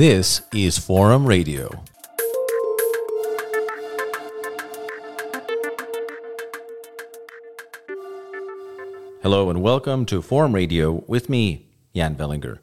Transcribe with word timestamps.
This 0.00 0.40
is 0.54 0.78
Forum 0.78 1.26
Radio. 1.26 1.84
Hello 9.22 9.50
and 9.50 9.60
welcome 9.60 10.06
to 10.06 10.22
Forum 10.22 10.54
Radio 10.54 11.04
with 11.06 11.28
me, 11.28 11.66
Jan 11.94 12.16
Velinger. 12.16 12.60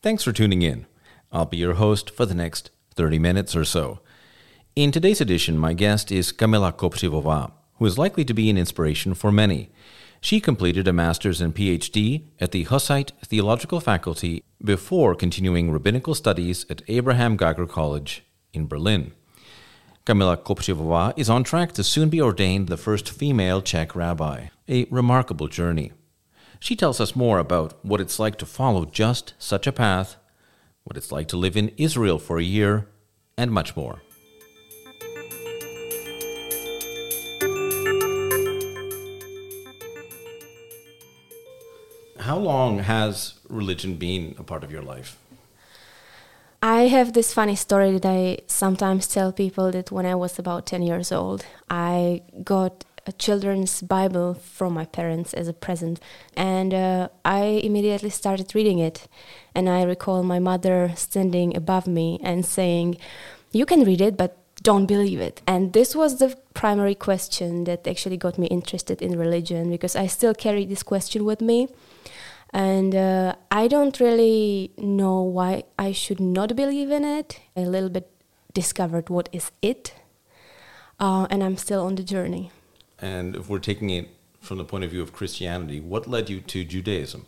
Thanks 0.00 0.22
for 0.22 0.30
tuning 0.30 0.62
in. 0.62 0.86
I'll 1.32 1.46
be 1.46 1.56
your 1.56 1.74
host 1.74 2.08
for 2.08 2.24
the 2.24 2.36
next 2.36 2.70
30 2.94 3.18
minutes 3.18 3.56
or 3.56 3.64
so. 3.64 3.98
In 4.76 4.92
today's 4.92 5.20
edition, 5.20 5.58
my 5.58 5.72
guest 5.72 6.12
is 6.12 6.32
Kamila 6.32 6.72
Kopřivová, 6.72 7.50
who 7.80 7.86
is 7.86 7.98
likely 7.98 8.24
to 8.24 8.32
be 8.32 8.48
an 8.48 8.56
inspiration 8.56 9.14
for 9.14 9.32
many. 9.32 9.70
She 10.26 10.40
completed 10.40 10.88
a 10.88 10.92
master's 10.92 11.40
and 11.40 11.54
PhD 11.54 12.24
at 12.40 12.50
the 12.50 12.64
Hussite 12.64 13.12
Theological 13.24 13.78
Faculty 13.78 14.42
before 14.60 15.14
continuing 15.14 15.70
rabbinical 15.70 16.16
studies 16.16 16.66
at 16.68 16.82
Abraham 16.88 17.36
Geiger 17.36 17.64
College 17.64 18.24
in 18.52 18.66
Berlin. 18.66 19.12
Kamila 20.04 20.36
Kopřivová 20.36 21.12
is 21.16 21.30
on 21.30 21.44
track 21.44 21.70
to 21.74 21.84
soon 21.84 22.08
be 22.08 22.20
ordained 22.20 22.66
the 22.66 22.76
first 22.76 23.08
female 23.08 23.62
Czech 23.62 23.94
rabbi, 23.94 24.48
a 24.68 24.86
remarkable 24.90 25.46
journey. 25.46 25.92
She 26.58 26.74
tells 26.74 27.00
us 27.00 27.14
more 27.14 27.38
about 27.38 27.74
what 27.84 28.00
it's 28.00 28.18
like 28.18 28.36
to 28.38 28.46
follow 28.46 28.84
just 28.84 29.34
such 29.38 29.68
a 29.68 29.72
path, 29.72 30.16
what 30.82 30.96
it's 30.96 31.12
like 31.12 31.28
to 31.28 31.36
live 31.36 31.56
in 31.56 31.70
Israel 31.76 32.18
for 32.18 32.40
a 32.40 32.50
year, 32.56 32.88
and 33.38 33.52
much 33.52 33.76
more. 33.76 34.02
How 42.20 42.38
long 42.38 42.78
has 42.80 43.34
religion 43.48 43.96
been 43.96 44.34
a 44.38 44.42
part 44.42 44.64
of 44.64 44.70
your 44.72 44.82
life? 44.82 45.18
I 46.62 46.88
have 46.88 47.12
this 47.12 47.34
funny 47.34 47.54
story 47.54 47.92
that 47.92 48.06
I 48.06 48.38
sometimes 48.46 49.06
tell 49.06 49.32
people 49.32 49.70
that 49.72 49.92
when 49.92 50.06
I 50.06 50.14
was 50.14 50.38
about 50.38 50.66
10 50.66 50.82
years 50.82 51.12
old, 51.12 51.44
I 51.70 52.22
got 52.42 52.84
a 53.06 53.12
children's 53.12 53.82
Bible 53.82 54.34
from 54.34 54.74
my 54.74 54.84
parents 54.84 55.32
as 55.32 55.46
a 55.48 55.52
present, 55.52 56.00
and 56.36 56.74
uh, 56.74 57.08
I 57.24 57.60
immediately 57.62 58.10
started 58.10 58.54
reading 58.54 58.78
it. 58.78 59.06
And 59.54 59.68
I 59.68 59.82
recall 59.84 60.22
my 60.22 60.38
mother 60.38 60.92
standing 60.96 61.56
above 61.56 61.86
me 61.86 62.18
and 62.22 62.44
saying, 62.44 62.96
You 63.52 63.64
can 63.64 63.84
read 63.84 64.00
it, 64.00 64.16
but 64.16 64.36
don't 64.70 64.86
believe 64.86 65.20
it. 65.20 65.36
And 65.46 65.72
this 65.72 65.94
was 65.94 66.18
the 66.18 66.36
primary 66.52 66.96
question 66.96 67.50
that 67.64 67.86
actually 67.86 68.16
got 68.16 68.36
me 68.36 68.46
interested 68.48 69.00
in 69.00 69.16
religion 69.16 69.70
because 69.70 69.94
I 69.94 70.08
still 70.08 70.34
carry 70.34 70.64
this 70.66 70.82
question 70.82 71.24
with 71.24 71.40
me 71.40 71.68
and 72.52 72.92
uh, 72.94 73.36
I 73.50 73.68
don't 73.68 73.98
really 74.00 74.72
know 74.76 75.22
why 75.22 75.64
I 75.78 75.92
should 75.92 76.18
not 76.20 76.56
believe 76.56 76.90
in 76.90 77.04
it. 77.04 77.40
A 77.54 77.60
little 77.60 77.88
bit 77.90 78.10
discovered 78.54 79.08
what 79.08 79.28
is 79.30 79.52
it, 79.62 79.94
uh, 80.98 81.26
and 81.30 81.44
I'm 81.44 81.56
still 81.56 81.84
on 81.84 81.94
the 81.94 82.02
journey. 82.02 82.50
And 82.98 83.36
if 83.36 83.48
we're 83.48 83.66
taking 83.70 83.90
it 83.90 84.08
from 84.40 84.58
the 84.58 84.64
point 84.64 84.84
of 84.84 84.90
view 84.90 85.02
of 85.02 85.12
Christianity, 85.12 85.80
what 85.80 86.08
led 86.08 86.30
you 86.30 86.40
to 86.40 86.64
Judaism? 86.64 87.26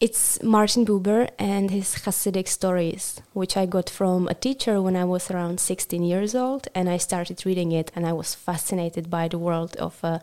It's 0.00 0.42
Martin 0.42 0.84
Buber 0.84 1.30
and 1.38 1.70
his 1.70 1.94
Hasidic 1.94 2.48
stories, 2.48 3.22
which 3.32 3.56
I 3.56 3.64
got 3.64 3.88
from 3.88 4.26
a 4.26 4.34
teacher 4.34 4.82
when 4.82 4.96
I 4.96 5.04
was 5.04 5.30
around 5.30 5.60
16 5.60 6.02
years 6.02 6.34
old, 6.34 6.66
and 6.74 6.90
I 6.90 6.96
started 6.96 7.46
reading 7.46 7.70
it, 7.70 7.92
and 7.94 8.04
I 8.04 8.12
was 8.12 8.34
fascinated 8.34 9.08
by 9.08 9.28
the 9.28 9.38
world 9.38 9.76
of 9.76 10.00
uh, 10.02 10.18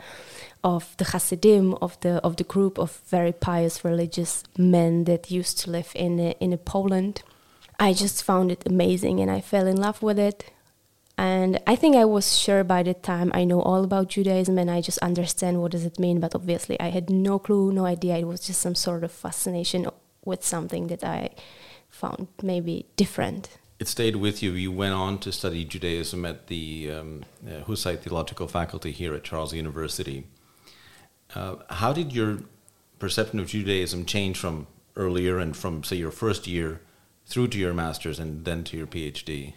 of 0.62 0.94
the 0.98 1.06
Hasidim, 1.06 1.74
of 1.80 1.98
the 2.00 2.20
of 2.22 2.36
the 2.36 2.44
group 2.44 2.78
of 2.78 3.00
very 3.08 3.32
pious 3.32 3.82
religious 3.82 4.44
men 4.58 5.04
that 5.04 5.30
used 5.30 5.58
to 5.60 5.70
live 5.70 5.90
in 5.94 6.20
uh, 6.20 6.34
in 6.38 6.56
Poland. 6.58 7.22
I 7.80 7.94
just 7.94 8.22
found 8.22 8.52
it 8.52 8.66
amazing, 8.66 9.20
and 9.20 9.30
I 9.30 9.40
fell 9.40 9.66
in 9.66 9.76
love 9.76 10.02
with 10.02 10.18
it. 10.18 10.52
And 11.18 11.60
I 11.66 11.76
think 11.76 11.94
I 11.94 12.04
was 12.04 12.36
sure 12.36 12.64
by 12.64 12.82
the 12.82 12.94
time 12.94 13.30
I 13.34 13.44
know 13.44 13.60
all 13.60 13.84
about 13.84 14.08
Judaism 14.08 14.58
and 14.58 14.70
I 14.70 14.80
just 14.80 14.98
understand 14.98 15.60
what 15.60 15.72
does 15.72 15.84
it 15.84 15.98
mean. 15.98 16.20
But 16.20 16.34
obviously, 16.34 16.80
I 16.80 16.88
had 16.88 17.10
no 17.10 17.38
clue, 17.38 17.72
no 17.72 17.84
idea. 17.84 18.16
It 18.16 18.26
was 18.26 18.40
just 18.40 18.60
some 18.60 18.74
sort 18.74 19.04
of 19.04 19.12
fascination 19.12 19.86
with 20.24 20.42
something 20.44 20.86
that 20.88 21.04
I 21.04 21.30
found 21.88 22.28
maybe 22.42 22.86
different. 22.96 23.58
It 23.78 23.88
stayed 23.88 24.16
with 24.16 24.42
you. 24.42 24.52
You 24.52 24.72
went 24.72 24.94
on 24.94 25.18
to 25.18 25.32
study 25.32 25.64
Judaism 25.64 26.24
at 26.24 26.46
the 26.46 26.90
um, 26.92 27.24
uh, 27.46 27.64
Hussite 27.64 28.02
Theological 28.02 28.48
Faculty 28.48 28.92
here 28.92 29.14
at 29.14 29.24
Charles 29.24 29.52
University. 29.52 30.26
Uh, 31.34 31.56
how 31.68 31.92
did 31.92 32.12
your 32.12 32.38
perception 32.98 33.40
of 33.40 33.48
Judaism 33.48 34.04
change 34.04 34.38
from 34.38 34.66
earlier 34.96 35.38
and 35.38 35.56
from, 35.56 35.82
say, 35.82 35.96
your 35.96 36.10
first 36.12 36.46
year 36.46 36.80
through 37.26 37.48
to 37.48 37.58
your 37.58 37.74
master's 37.74 38.18
and 38.18 38.44
then 38.44 38.62
to 38.64 38.76
your 38.76 38.86
PhD? 38.86 39.54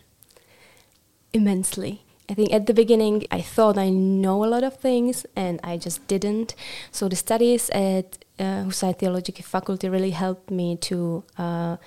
Immensely. 1.36 1.94
I 2.30 2.34
think 2.34 2.52
at 2.52 2.66
the 2.66 2.74
beginning 2.74 3.16
I 3.30 3.42
thought 3.42 3.78
I 3.78 3.90
know 3.90 4.44
a 4.44 4.50
lot 4.56 4.64
of 4.64 4.78
things 4.78 5.26
and 5.36 5.60
I 5.64 5.78
just 5.78 6.08
didn't. 6.08 6.56
So 6.92 7.08
the 7.08 7.16
studies 7.16 7.70
at 7.70 8.18
uh, 8.40 8.70
Theological 8.72 9.44
Faculty 9.44 9.88
really 9.90 10.12
helped 10.12 10.50
me 10.50 10.76
to 10.90 11.24
uh, 11.38 11.78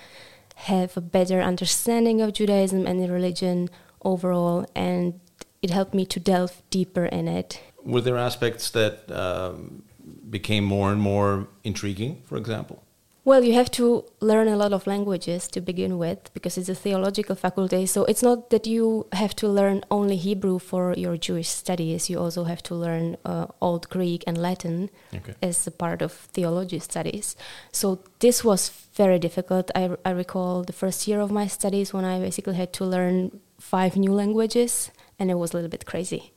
have 0.71 0.95
a 0.95 1.01
better 1.01 1.41
understanding 1.41 2.21
of 2.21 2.33
Judaism 2.33 2.87
and 2.87 3.01
the 3.01 3.11
religion 3.11 3.69
overall, 4.01 4.65
and 4.75 5.19
it 5.61 5.69
helped 5.69 5.93
me 5.93 6.05
to 6.05 6.19
delve 6.19 6.61
deeper 6.69 7.05
in 7.05 7.27
it 7.27 7.61
were 7.83 8.01
there 8.01 8.17
aspects 8.17 8.69
that 8.71 9.11
um, 9.11 9.83
became 10.29 10.63
more 10.63 10.91
and 10.91 11.01
more 11.01 11.47
intriguing, 11.63 12.21
for 12.25 12.37
example? 12.37 12.83
Well, 13.25 13.43
you 13.43 13.53
have 13.53 13.69
to 13.71 14.05
learn 14.21 14.47
a 14.47 14.55
lot 14.55 14.71
of 14.71 14.87
languages 14.87 15.47
to 15.49 15.61
begin 15.61 15.97
with 15.97 16.33
because 16.33 16.57
it's 16.57 16.69
a 16.69 16.73
theological 16.75 17.35
faculty. 17.35 17.85
So 17.85 18.05
it's 18.05 18.23
not 18.23 18.49
that 18.49 18.65
you 18.65 19.07
have 19.11 19.35
to 19.35 19.47
learn 19.47 19.83
only 19.91 20.15
Hebrew 20.15 20.57
for 20.57 20.93
your 20.93 21.17
Jewish 21.17 21.49
studies. 21.49 22.09
You 22.09 22.17
also 22.17 22.45
have 22.45 22.63
to 22.63 22.75
learn 22.75 23.17
uh, 23.25 23.47
Old 23.61 23.89
Greek 23.89 24.23
and 24.25 24.37
Latin 24.37 24.89
okay. 25.13 25.35
as 25.43 25.67
a 25.67 25.71
part 25.71 26.01
of 26.01 26.11
theology 26.11 26.79
studies. 26.79 27.35
So 27.71 27.99
this 28.19 28.43
was 28.43 28.69
very 28.93 29.19
difficult. 29.19 29.69
I, 29.75 29.91
I 30.05 30.11
recall 30.11 30.63
the 30.63 30.73
first 30.73 31.07
year 31.07 31.19
of 31.19 31.29
my 31.29 31.45
studies 31.47 31.93
when 31.93 32.05
I 32.05 32.19
basically 32.19 32.55
had 32.55 32.71
to 32.73 32.85
learn 32.85 33.41
five 33.59 33.97
new 33.97 34.13
languages, 34.13 34.91
and 35.19 35.29
it 35.29 35.35
was 35.35 35.51
a 35.51 35.57
little 35.57 35.69
bit 35.69 35.85
crazy. 35.85 36.31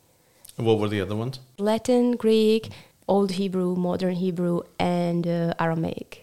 What 0.57 0.79
were 0.79 0.89
the 0.89 1.01
other 1.01 1.17
ones? 1.17 1.39
Latin, 1.59 2.17
Greek, 2.17 2.71
Old 3.09 3.33
Hebrew, 3.33 3.77
Modern 3.77 4.17
Hebrew, 4.17 4.63
and 4.79 5.27
uh, 5.27 5.55
Aramaic. 5.59 6.22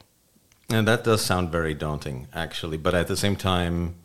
And 0.69 0.87
that 0.87 1.03
does 1.03 1.21
sound 1.21 1.51
very 1.51 1.73
daunting, 1.73 2.27
actually. 2.33 2.77
But 2.77 2.93
at 2.93 3.07
the 3.07 3.17
same 3.17 3.35
time, 3.35 3.95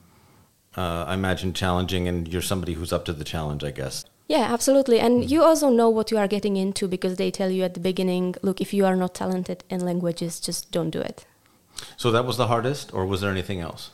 uh, 0.76 1.04
I 1.06 1.14
imagine 1.14 1.52
challenging, 1.52 2.08
and 2.08 2.26
you're 2.26 2.42
somebody 2.42 2.72
who's 2.74 2.92
up 2.92 3.04
to 3.04 3.12
the 3.12 3.24
challenge, 3.24 3.62
I 3.62 3.70
guess. 3.70 4.04
Yeah, 4.28 4.52
absolutely. 4.52 4.98
And 5.00 5.30
you 5.30 5.42
also 5.42 5.68
know 5.68 5.90
what 5.90 6.10
you 6.10 6.16
are 6.16 6.26
getting 6.26 6.56
into 6.56 6.88
because 6.88 7.16
they 7.16 7.30
tell 7.30 7.50
you 7.50 7.62
at 7.62 7.74
the 7.74 7.80
beginning 7.80 8.34
look, 8.42 8.60
if 8.60 8.72
you 8.72 8.86
are 8.86 8.96
not 8.96 9.14
talented 9.14 9.62
in 9.68 9.80
languages, 9.80 10.40
just 10.40 10.70
don't 10.70 10.90
do 10.90 11.00
it. 11.00 11.26
So 11.96 12.10
that 12.10 12.24
was 12.24 12.38
the 12.38 12.46
hardest, 12.46 12.94
or 12.94 13.04
was 13.04 13.20
there 13.20 13.30
anything 13.30 13.60
else? 13.60 13.90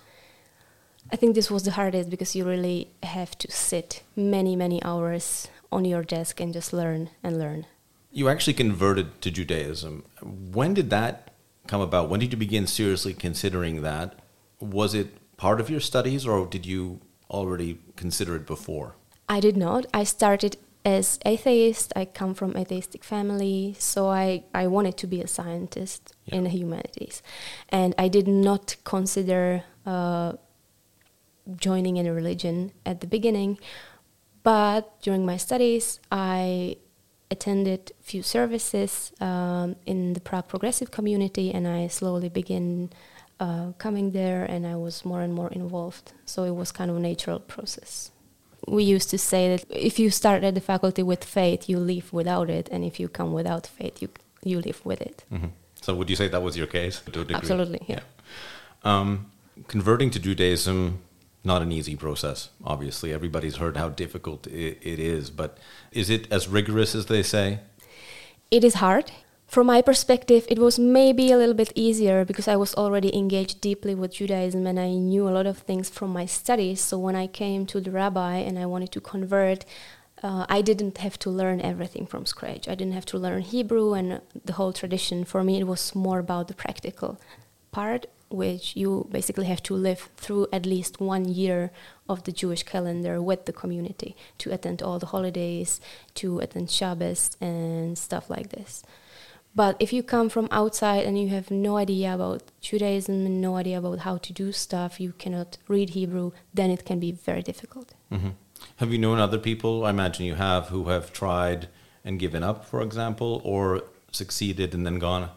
I 1.12 1.16
think 1.16 1.34
this 1.34 1.50
was 1.50 1.64
the 1.64 1.72
hardest 1.72 2.08
because 2.08 2.36
you 2.36 2.44
really 2.44 2.88
have 3.02 3.36
to 3.38 3.50
sit 3.50 4.04
many, 4.14 4.54
many 4.54 4.80
hours 4.84 5.48
on 5.72 5.84
your 5.84 6.04
desk 6.04 6.40
and 6.40 6.52
just 6.52 6.72
learn 6.72 7.10
and 7.24 7.36
learn. 7.36 7.66
You 8.12 8.28
actually 8.28 8.54
converted 8.54 9.20
to 9.22 9.30
Judaism. 9.30 10.04
When 10.22 10.74
did 10.74 10.90
that 10.90 11.29
come 11.70 11.80
about? 11.80 12.08
When 12.08 12.20
did 12.20 12.32
you 12.32 12.38
begin 12.38 12.66
seriously 12.66 13.14
considering 13.14 13.82
that? 13.82 14.18
Was 14.60 14.94
it 14.94 15.08
part 15.36 15.60
of 15.60 15.70
your 15.70 15.80
studies 15.80 16.26
or 16.26 16.46
did 16.46 16.66
you 16.66 17.00
already 17.30 17.78
consider 17.96 18.36
it 18.36 18.46
before? 18.46 18.96
I 19.28 19.38
did 19.40 19.56
not. 19.56 19.86
I 19.94 20.04
started 20.04 20.56
as 20.84 21.18
atheist. 21.24 21.92
I 21.94 22.04
come 22.06 22.34
from 22.34 22.56
atheistic 22.56 23.04
family, 23.04 23.76
so 23.78 24.08
I, 24.08 24.44
I 24.52 24.66
wanted 24.66 24.96
to 24.98 25.06
be 25.06 25.20
a 25.20 25.28
scientist 25.28 26.14
yeah. 26.24 26.36
in 26.36 26.44
the 26.44 26.50
humanities. 26.50 27.22
And 27.68 27.94
I 27.96 28.08
did 28.08 28.26
not 28.26 28.76
consider 28.84 29.62
uh, 29.86 30.32
joining 31.56 31.96
in 31.96 32.06
a 32.06 32.12
religion 32.12 32.72
at 32.84 33.00
the 33.00 33.06
beginning 33.06 33.58
but 34.42 35.00
during 35.02 35.26
my 35.26 35.36
studies, 35.36 36.00
I 36.10 36.76
attended 37.30 37.92
few 38.00 38.22
services 38.22 39.12
um, 39.20 39.76
in 39.86 40.14
the 40.14 40.20
Prague 40.20 40.48
progressive 40.48 40.90
community, 40.90 41.52
and 41.52 41.66
I 41.66 41.86
slowly 41.88 42.28
began 42.28 42.90
uh, 43.38 43.72
coming 43.78 44.10
there, 44.10 44.44
and 44.44 44.66
I 44.66 44.76
was 44.76 45.04
more 45.04 45.22
and 45.22 45.32
more 45.32 45.50
involved. 45.50 46.12
So 46.26 46.44
it 46.44 46.54
was 46.54 46.72
kind 46.72 46.90
of 46.90 46.96
a 46.96 47.00
natural 47.00 47.38
process. 47.38 48.10
We 48.68 48.84
used 48.84 49.10
to 49.10 49.18
say 49.18 49.56
that 49.56 49.64
if 49.70 49.98
you 49.98 50.10
start 50.10 50.44
at 50.44 50.54
the 50.54 50.60
faculty 50.60 51.02
with 51.02 51.24
faith, 51.24 51.68
you 51.68 51.78
leave 51.78 52.12
without 52.12 52.50
it, 52.50 52.68
and 52.70 52.84
if 52.84 53.00
you 53.00 53.08
come 53.08 53.32
without 53.32 53.66
faith, 53.66 54.02
you 54.02 54.08
you 54.42 54.60
live 54.60 54.84
with 54.84 55.00
it. 55.00 55.24
Mm-hmm. 55.32 55.48
So 55.82 55.94
would 55.94 56.08
you 56.10 56.16
say 56.16 56.28
that 56.28 56.42
was 56.42 56.56
your 56.56 56.66
case 56.66 57.00
to 57.00 57.08
a 57.08 57.24
degree? 57.24 57.36
Absolutely, 57.36 57.80
yeah. 57.86 58.00
yeah. 58.84 58.98
Um, 58.98 59.30
converting 59.68 60.10
to 60.10 60.18
Judaism 60.18 61.00
not 61.44 61.62
an 61.62 61.72
easy 61.72 61.96
process. 61.96 62.50
Obviously, 62.64 63.12
everybody's 63.12 63.56
heard 63.56 63.76
how 63.76 63.88
difficult 63.88 64.46
it, 64.46 64.78
it 64.82 64.98
is, 64.98 65.30
but 65.30 65.58
is 65.92 66.10
it 66.10 66.30
as 66.32 66.48
rigorous 66.48 66.94
as 66.94 67.06
they 67.06 67.22
say? 67.22 67.60
It 68.50 68.64
is 68.64 68.74
hard, 68.74 69.12
from 69.50 69.66
my 69.66 69.82
perspective, 69.82 70.46
it 70.48 70.60
was 70.60 70.78
maybe 70.78 71.32
a 71.32 71.36
little 71.36 71.56
bit 71.56 71.72
easier 71.74 72.24
because 72.24 72.46
I 72.46 72.54
was 72.54 72.72
already 72.76 73.12
engaged 73.12 73.60
deeply 73.60 73.96
with 73.96 74.12
Judaism 74.12 74.64
and 74.64 74.78
I 74.78 74.90
knew 74.90 75.28
a 75.28 75.34
lot 75.34 75.44
of 75.44 75.58
things 75.58 75.90
from 75.90 76.10
my 76.10 76.24
studies. 76.24 76.80
So 76.80 77.00
when 77.00 77.16
I 77.16 77.26
came 77.26 77.66
to 77.66 77.80
the 77.80 77.90
rabbi 77.90 78.36
and 78.36 78.60
I 78.60 78.66
wanted 78.66 78.92
to 78.92 79.00
convert, 79.00 79.64
uh, 80.22 80.46
I 80.48 80.62
didn't 80.62 80.98
have 80.98 81.18
to 81.18 81.30
learn 81.30 81.60
everything 81.62 82.06
from 82.06 82.26
scratch. 82.26 82.68
I 82.68 82.76
didn't 82.76 82.92
have 82.92 83.06
to 83.06 83.18
learn 83.18 83.42
Hebrew 83.42 83.94
and 83.94 84.20
the 84.44 84.52
whole 84.52 84.72
tradition. 84.72 85.24
For 85.24 85.42
me, 85.42 85.58
it 85.58 85.66
was 85.66 85.96
more 85.96 86.20
about 86.20 86.46
the 86.46 86.54
practical 86.54 87.20
part, 87.72 88.06
which 88.30 88.76
you 88.76 89.08
basically 89.10 89.46
have 89.46 89.62
to 89.64 89.74
live 89.74 90.08
through 90.16 90.46
at 90.52 90.64
least 90.64 91.00
one 91.00 91.24
year 91.26 91.70
of 92.08 92.24
the 92.24 92.32
Jewish 92.32 92.62
calendar 92.62 93.20
with 93.20 93.44
the 93.46 93.52
community 93.52 94.16
to 94.38 94.52
attend 94.52 94.82
all 94.82 94.98
the 94.98 95.06
holidays, 95.06 95.80
to 96.14 96.38
attend 96.38 96.70
Shabbos, 96.70 97.36
and 97.40 97.98
stuff 97.98 98.30
like 98.30 98.50
this. 98.50 98.82
But 99.54 99.76
if 99.80 99.92
you 99.92 100.04
come 100.04 100.28
from 100.28 100.46
outside 100.52 101.04
and 101.04 101.20
you 101.20 101.28
have 101.28 101.50
no 101.50 101.76
idea 101.76 102.14
about 102.14 102.42
Judaism 102.60 103.26
and 103.26 103.40
no 103.40 103.56
idea 103.56 103.78
about 103.78 104.00
how 104.00 104.16
to 104.18 104.32
do 104.32 104.52
stuff, 104.52 105.00
you 105.00 105.12
cannot 105.12 105.58
read 105.66 105.90
Hebrew, 105.90 106.30
then 106.54 106.70
it 106.70 106.84
can 106.84 107.00
be 107.00 107.10
very 107.10 107.42
difficult. 107.42 107.92
Mm-hmm. 108.12 108.30
Have 108.76 108.92
you 108.92 108.98
known 108.98 109.18
other 109.18 109.38
people, 109.38 109.84
I 109.84 109.90
imagine 109.90 110.24
you 110.24 110.36
have, 110.36 110.68
who 110.68 110.88
have 110.88 111.12
tried 111.12 111.68
and 112.04 112.18
given 112.18 112.44
up, 112.44 112.64
for 112.64 112.80
example, 112.80 113.40
or 113.44 113.82
succeeded 114.12 114.72
and 114.72 114.86
then 114.86 114.98
gone, 114.98 115.30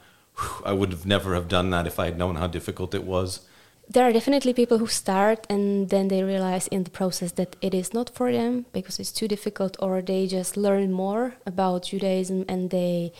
I 0.65 0.73
would 0.73 0.91
have 0.91 1.05
never 1.05 1.33
have 1.33 1.47
done 1.47 1.69
that 1.71 1.87
if 1.87 1.99
I 1.99 2.05
had 2.05 2.17
known 2.17 2.35
how 2.35 2.47
difficult 2.47 2.93
it 2.93 3.03
was? 3.03 3.41
There 3.89 4.07
are 4.07 4.13
definitely 4.13 4.53
people 4.53 4.77
who 4.77 4.87
start 4.87 5.45
and 5.49 5.89
then 5.89 6.07
they 6.07 6.23
realize 6.23 6.67
in 6.67 6.83
the 6.83 6.89
process 6.89 7.33
that 7.33 7.57
it 7.61 7.73
is 7.73 7.93
not 7.93 8.09
for 8.09 8.31
them 8.31 8.65
because 8.71 8.99
it's 8.99 9.11
too 9.11 9.27
difficult, 9.27 9.75
or 9.79 10.01
they 10.01 10.25
just 10.25 10.55
learn 10.55 10.91
more 10.91 11.35
about 11.45 11.83
Judaism 11.83 12.45
and 12.47 12.69
they 12.69 13.11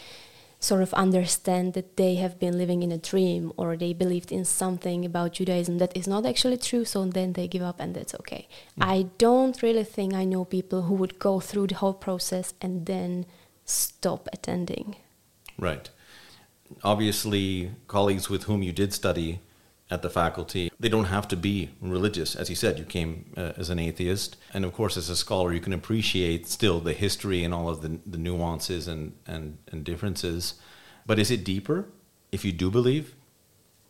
sort 0.64 0.82
of 0.82 0.94
understand 0.94 1.74
that 1.74 1.98
they 1.98 2.16
have 2.16 2.40
been 2.40 2.58
living 2.58 2.82
in 2.84 2.92
a 2.92 2.98
dream 2.98 3.52
or 3.58 3.76
they 3.76 3.92
believed 3.92 4.32
in 4.32 4.46
something 4.46 5.04
about 5.04 5.34
Judaism 5.34 5.78
that 5.80 5.96
is 5.96 6.08
not 6.08 6.26
actually 6.26 6.56
true, 6.58 6.86
so 6.86 7.04
then 7.04 7.34
they 7.34 7.50
give 7.50 7.62
up 7.62 7.82
and 7.82 7.94
that's 7.94 8.16
okay. 8.16 8.48
Mm. 8.80 8.86
I 8.86 9.06
don't 9.18 9.62
really 9.62 9.84
think 9.84 10.14
I 10.14 10.24
know 10.24 10.46
people 10.46 10.84
who 10.84 10.94
would 10.96 11.20
go 11.20 11.42
through 11.42 11.68
the 11.68 11.76
whole 11.76 11.94
process 11.94 12.54
and 12.62 12.86
then 12.86 13.26
stop 13.66 14.30
attending. 14.32 14.96
Right. 15.58 15.90
Obviously, 16.84 17.72
colleagues 17.88 18.30
with 18.30 18.44
whom 18.44 18.64
you 18.64 18.72
did 18.72 18.94
study 18.94 19.40
at 19.92 20.02
the 20.02 20.10
faculty. 20.10 20.72
They 20.80 20.90
don't 20.90 21.06
have 21.06 21.28
to 21.30 21.38
be 21.38 21.70
religious. 21.80 22.36
As 22.36 22.50
you 22.50 22.56
said, 22.56 22.80
you 22.80 22.86
came 22.86 23.32
uh, 23.38 23.54
as 23.58 23.70
an 23.70 23.80
atheist. 23.80 24.38
And 24.54 24.66
of 24.66 24.74
course, 24.74 24.98
as 24.98 25.10
a 25.10 25.16
scholar, 25.16 25.54
you 25.54 25.60
can 25.60 25.74
appreciate 25.74 26.48
still 26.48 26.80
the 26.80 26.94
history 26.94 27.44
and 27.44 27.54
all 27.54 27.70
of 27.70 27.82
the, 27.82 28.00
the 28.06 28.18
nuances 28.18 28.88
and, 28.88 29.14
and, 29.28 29.58
and 29.72 29.84
differences. 29.84 30.56
But 31.06 31.20
is 31.20 31.30
it 31.30 31.44
deeper 31.44 31.90
if 32.32 32.44
you 32.46 32.52
do 32.52 32.72
believe? 32.72 33.16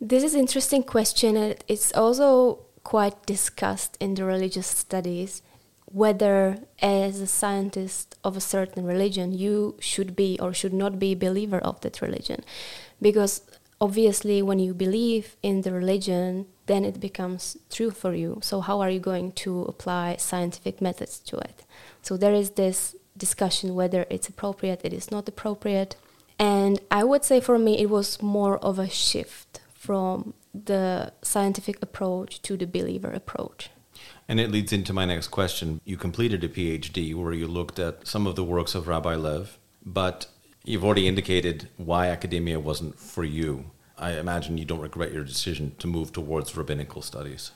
This 0.00 0.24
is 0.24 0.34
interesting 0.34 0.82
question. 0.82 1.54
It's 1.68 1.92
also 1.94 2.66
quite 2.82 3.24
discussed 3.24 3.96
in 3.98 4.14
the 4.14 4.24
religious 4.24 4.66
studies 4.66 5.42
whether 5.94 6.58
as 6.82 7.20
a 7.20 7.26
scientist 7.26 8.16
of 8.24 8.36
a 8.36 8.40
certain 8.40 8.84
religion 8.84 9.32
you 9.32 9.76
should 9.78 10.16
be 10.16 10.36
or 10.42 10.52
should 10.52 10.72
not 10.72 10.98
be 10.98 11.12
a 11.12 11.16
believer 11.16 11.58
of 11.58 11.80
that 11.82 12.02
religion. 12.02 12.42
Because 13.00 13.42
obviously 13.80 14.42
when 14.42 14.58
you 14.58 14.74
believe 14.74 15.36
in 15.40 15.62
the 15.62 15.72
religion 15.72 16.46
then 16.66 16.84
it 16.84 16.98
becomes 16.98 17.56
true 17.70 17.92
for 17.92 18.12
you. 18.12 18.40
So 18.42 18.60
how 18.60 18.80
are 18.80 18.90
you 18.90 18.98
going 18.98 19.32
to 19.44 19.62
apply 19.62 20.16
scientific 20.16 20.80
methods 20.80 21.20
to 21.20 21.36
it? 21.36 21.64
So 22.02 22.16
there 22.16 22.34
is 22.34 22.50
this 22.50 22.96
discussion 23.16 23.76
whether 23.76 24.04
it's 24.10 24.28
appropriate 24.28 24.80
it 24.82 24.92
is 24.92 25.12
not 25.12 25.28
appropriate. 25.28 25.94
And 26.40 26.80
i 26.90 27.04
would 27.04 27.24
say 27.24 27.38
for 27.40 27.56
me 27.56 27.78
it 27.78 27.88
was 27.88 28.20
more 28.20 28.58
of 28.58 28.80
a 28.80 28.88
shift 28.88 29.60
from 29.72 30.34
the 30.52 31.12
scientific 31.22 31.80
approach 31.80 32.42
to 32.42 32.56
the 32.56 32.66
believer 32.66 33.12
approach 33.12 33.70
and 34.28 34.40
it 34.40 34.50
leads 34.50 34.72
into 34.72 34.92
my 34.92 35.04
next 35.04 35.28
question 35.28 35.80
you 35.84 35.96
completed 35.96 36.42
a 36.44 36.48
phd 36.48 37.14
where 37.14 37.32
you 37.32 37.46
looked 37.46 37.78
at 37.78 38.06
some 38.06 38.26
of 38.26 38.36
the 38.36 38.44
works 38.44 38.74
of 38.74 38.88
rabbi 38.88 39.14
lev 39.14 39.58
but 39.84 40.26
You've 40.66 40.84
already 40.84 41.06
indicated 41.06 41.68
why 41.76 42.08
academia 42.08 42.58
wasn't 42.58 42.98
for 42.98 43.22
you. 43.22 43.66
I 43.98 44.12
imagine 44.12 44.56
you 44.56 44.64
don't 44.64 44.80
regret 44.80 45.12
your 45.12 45.22
decision 45.22 45.74
to 45.78 45.86
move 45.86 46.10
towards 46.10 46.56
rabbinical 46.56 47.02
studies. 47.02 47.50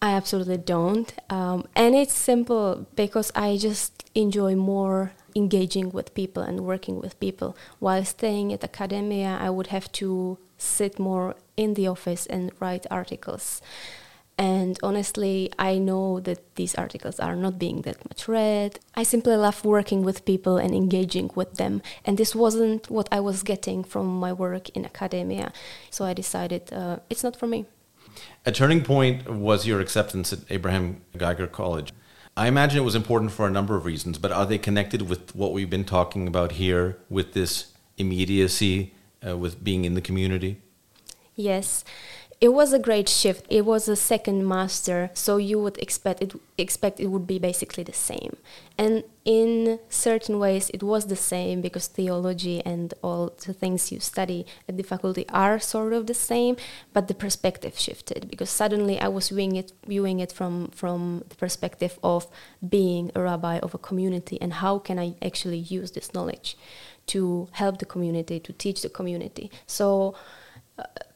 I 0.00 0.12
absolutely 0.12 0.56
don't. 0.56 1.12
Um, 1.28 1.66
and 1.76 1.94
it's 1.94 2.14
simple 2.14 2.86
because 2.96 3.30
I 3.34 3.58
just 3.58 4.10
enjoy 4.14 4.56
more 4.56 5.12
engaging 5.36 5.90
with 5.90 6.14
people 6.14 6.42
and 6.42 6.60
working 6.62 7.00
with 7.00 7.20
people. 7.20 7.54
While 7.80 8.04
staying 8.06 8.50
at 8.54 8.64
academia, 8.64 9.36
I 9.38 9.50
would 9.50 9.66
have 9.66 9.92
to 9.92 10.38
sit 10.56 10.98
more 10.98 11.36
in 11.54 11.74
the 11.74 11.86
office 11.86 12.24
and 12.26 12.50
write 12.60 12.86
articles. 12.90 13.60
And 14.36 14.78
honestly, 14.82 15.52
I 15.58 15.78
know 15.78 16.18
that 16.20 16.56
these 16.56 16.74
articles 16.74 17.20
are 17.20 17.36
not 17.36 17.58
being 17.58 17.82
that 17.82 18.04
much 18.08 18.26
read. 18.26 18.80
I 18.94 19.04
simply 19.04 19.36
love 19.36 19.64
working 19.64 20.02
with 20.02 20.24
people 20.24 20.56
and 20.56 20.74
engaging 20.74 21.30
with 21.36 21.54
them. 21.54 21.82
And 22.04 22.18
this 22.18 22.34
wasn't 22.34 22.90
what 22.90 23.08
I 23.12 23.20
was 23.20 23.44
getting 23.44 23.84
from 23.84 24.06
my 24.18 24.32
work 24.32 24.70
in 24.70 24.84
academia. 24.84 25.52
So 25.90 26.04
I 26.04 26.14
decided 26.14 26.72
uh, 26.72 26.98
it's 27.08 27.22
not 27.22 27.36
for 27.36 27.46
me. 27.46 27.66
A 28.44 28.50
turning 28.50 28.82
point 28.82 29.28
was 29.28 29.66
your 29.66 29.80
acceptance 29.80 30.32
at 30.32 30.40
Abraham 30.50 31.02
Geiger 31.16 31.46
College. 31.46 31.92
I 32.36 32.48
imagine 32.48 32.78
it 32.78 32.84
was 32.84 32.96
important 32.96 33.30
for 33.30 33.46
a 33.46 33.50
number 33.50 33.76
of 33.76 33.84
reasons, 33.84 34.18
but 34.18 34.32
are 34.32 34.46
they 34.46 34.58
connected 34.58 35.08
with 35.08 35.36
what 35.36 35.52
we've 35.52 35.70
been 35.70 35.84
talking 35.84 36.26
about 36.26 36.52
here 36.52 36.98
with 37.08 37.34
this 37.34 37.72
immediacy, 37.96 38.92
uh, 39.24 39.36
with 39.36 39.62
being 39.62 39.84
in 39.84 39.94
the 39.94 40.00
community? 40.00 40.60
Yes 41.36 41.84
it 42.40 42.48
was 42.48 42.72
a 42.72 42.78
great 42.78 43.08
shift. 43.08 43.46
It 43.48 43.64
was 43.64 43.88
a 43.88 43.96
second 43.96 44.46
master, 44.46 45.10
so 45.14 45.36
you 45.36 45.60
would 45.60 45.78
expect 45.78 46.22
it 46.22 46.34
expect 46.58 47.00
it 47.00 47.08
would 47.08 47.26
be 47.26 47.38
basically 47.38 47.82
the 47.84 47.92
same. 47.92 48.36
And 48.76 49.04
in 49.24 49.78
certain 49.88 50.38
ways, 50.38 50.70
it 50.70 50.82
was 50.82 51.06
the 51.06 51.16
same 51.16 51.60
because 51.60 51.86
theology 51.86 52.62
and 52.64 52.92
all 53.02 53.32
the 53.46 53.52
things 53.52 53.90
you 53.90 54.00
study 54.00 54.46
at 54.68 54.76
the 54.76 54.82
faculty 54.82 55.26
are 55.28 55.58
sort 55.58 55.92
of 55.92 56.06
the 56.06 56.14
same, 56.14 56.56
but 56.92 57.08
the 57.08 57.14
perspective 57.14 57.78
shifted 57.78 58.28
because 58.28 58.50
suddenly 58.50 58.98
I 58.98 59.08
was 59.08 59.28
viewing 59.28 59.56
it 59.56 59.72
viewing 59.86 60.20
it 60.20 60.32
from 60.32 60.68
from 60.68 61.24
the 61.28 61.36
perspective 61.36 61.98
of 62.02 62.26
being 62.66 63.10
a 63.14 63.20
rabbi 63.22 63.58
of 63.58 63.74
a 63.74 63.78
community 63.78 64.38
and 64.40 64.54
how 64.54 64.78
can 64.78 64.98
I 64.98 65.14
actually 65.22 65.58
use 65.58 65.92
this 65.92 66.12
knowledge 66.14 66.56
to 67.06 67.48
help 67.52 67.78
the 67.78 67.86
community 67.86 68.40
to 68.40 68.52
teach 68.52 68.82
the 68.82 68.88
community. 68.88 69.50
So 69.66 70.14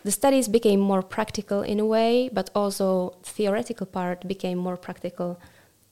the 0.05 0.11
studies 0.11 0.49
became 0.49 0.81
more 0.81 1.03
practical 1.03 1.63
in 1.63 1.81
a 1.81 1.85
way, 1.85 2.31
but 2.33 2.51
also 2.55 3.17
theoretical 3.23 3.87
part 3.87 4.27
became 4.27 4.59
more 4.59 4.77
practical 4.77 5.41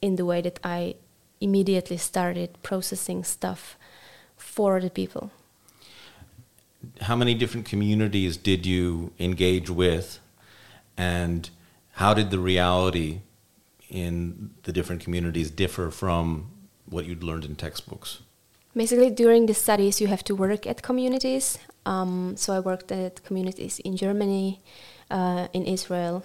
in 0.00 0.16
the 0.16 0.24
way 0.24 0.40
that 0.40 0.58
I 0.62 0.94
immediately 1.40 1.96
started 1.96 2.62
processing 2.62 3.24
stuff 3.24 3.76
for 4.36 4.80
the 4.80 4.90
people. 4.90 5.30
How 7.02 7.16
many 7.16 7.34
different 7.34 7.66
communities 7.66 8.36
did 8.36 8.64
you 8.64 9.12
engage 9.18 9.68
with, 9.68 10.20
and 10.96 11.50
how 11.92 12.14
did 12.14 12.30
the 12.30 12.38
reality 12.38 13.20
in 13.90 14.50
the 14.62 14.72
different 14.72 15.02
communities 15.02 15.50
differ 15.50 15.90
from 15.90 16.50
what 16.88 17.06
you'd 17.06 17.24
learned 17.24 17.44
in 17.44 17.56
textbooks? 17.56 18.20
Basically, 18.74 19.10
during 19.10 19.46
the 19.46 19.54
studies, 19.54 20.00
you 20.00 20.06
have 20.06 20.22
to 20.24 20.34
work 20.34 20.66
at 20.66 20.82
communities. 20.82 21.58
Um, 21.86 22.36
so 22.36 22.52
I 22.52 22.60
worked 22.60 22.90
at 22.90 23.24
communities 23.24 23.78
in 23.78 23.96
Germany, 23.96 24.60
uh, 25.10 25.46
in 25.52 25.64
Israel, 25.64 26.24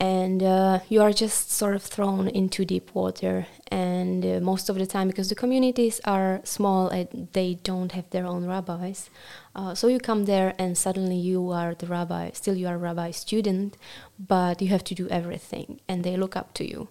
and 0.00 0.42
uh, 0.42 0.80
you 0.88 1.02
are 1.02 1.12
just 1.12 1.52
sort 1.52 1.76
of 1.76 1.82
thrown 1.82 2.26
into 2.26 2.64
deep 2.64 2.94
water. 2.94 3.46
And 3.70 4.26
uh, 4.26 4.40
most 4.40 4.68
of 4.68 4.76
the 4.76 4.86
time, 4.86 5.06
because 5.06 5.28
the 5.28 5.34
communities 5.36 6.00
are 6.04 6.40
small 6.42 6.88
and 6.88 7.28
they 7.32 7.58
don't 7.62 7.92
have 7.92 8.10
their 8.10 8.26
own 8.26 8.46
rabbis, 8.46 9.08
uh, 9.54 9.74
so 9.74 9.86
you 9.86 10.00
come 10.00 10.24
there 10.24 10.54
and 10.58 10.76
suddenly 10.76 11.16
you 11.16 11.50
are 11.50 11.74
the 11.74 11.86
rabbi. 11.86 12.30
Still, 12.32 12.56
you 12.56 12.66
are 12.66 12.74
a 12.74 12.78
rabbi 12.78 13.12
student, 13.12 13.76
but 14.18 14.60
you 14.60 14.68
have 14.68 14.84
to 14.84 14.94
do 14.96 15.06
everything, 15.08 15.80
and 15.86 16.02
they 16.02 16.16
look 16.16 16.34
up 16.34 16.54
to 16.54 16.68
you. 16.68 16.88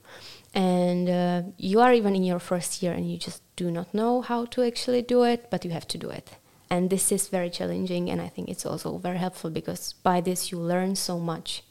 And 0.54 1.10
uh, 1.10 1.42
you 1.58 1.82
are 1.82 1.94
even 1.94 2.16
in 2.16 2.24
your 2.24 2.40
first 2.40 2.82
year, 2.82 2.94
and 2.94 3.12
you 3.12 3.18
just 3.18 3.42
do 3.58 3.70
not 3.70 3.94
know 3.94 4.22
how 4.22 4.46
to 4.46 4.64
actually 4.64 5.02
do 5.02 5.24
it, 5.24 5.50
but 5.50 5.66
you 5.66 5.72
have 5.72 5.88
to 5.90 5.98
do 5.98 6.10
it 6.10 6.39
and 6.70 6.90
this 6.90 7.12
is 7.12 7.28
very 7.28 7.50
challenging 7.50 8.10
and 8.10 8.22
i 8.22 8.28
think 8.28 8.50
it's 8.50 8.66
also 8.66 8.98
very 8.98 9.18
helpful 9.18 9.50
because 9.50 9.94
by 10.04 10.22
this 10.22 10.52
you 10.52 10.60
learn 10.60 10.96
so 10.96 11.20
much. 11.20 11.64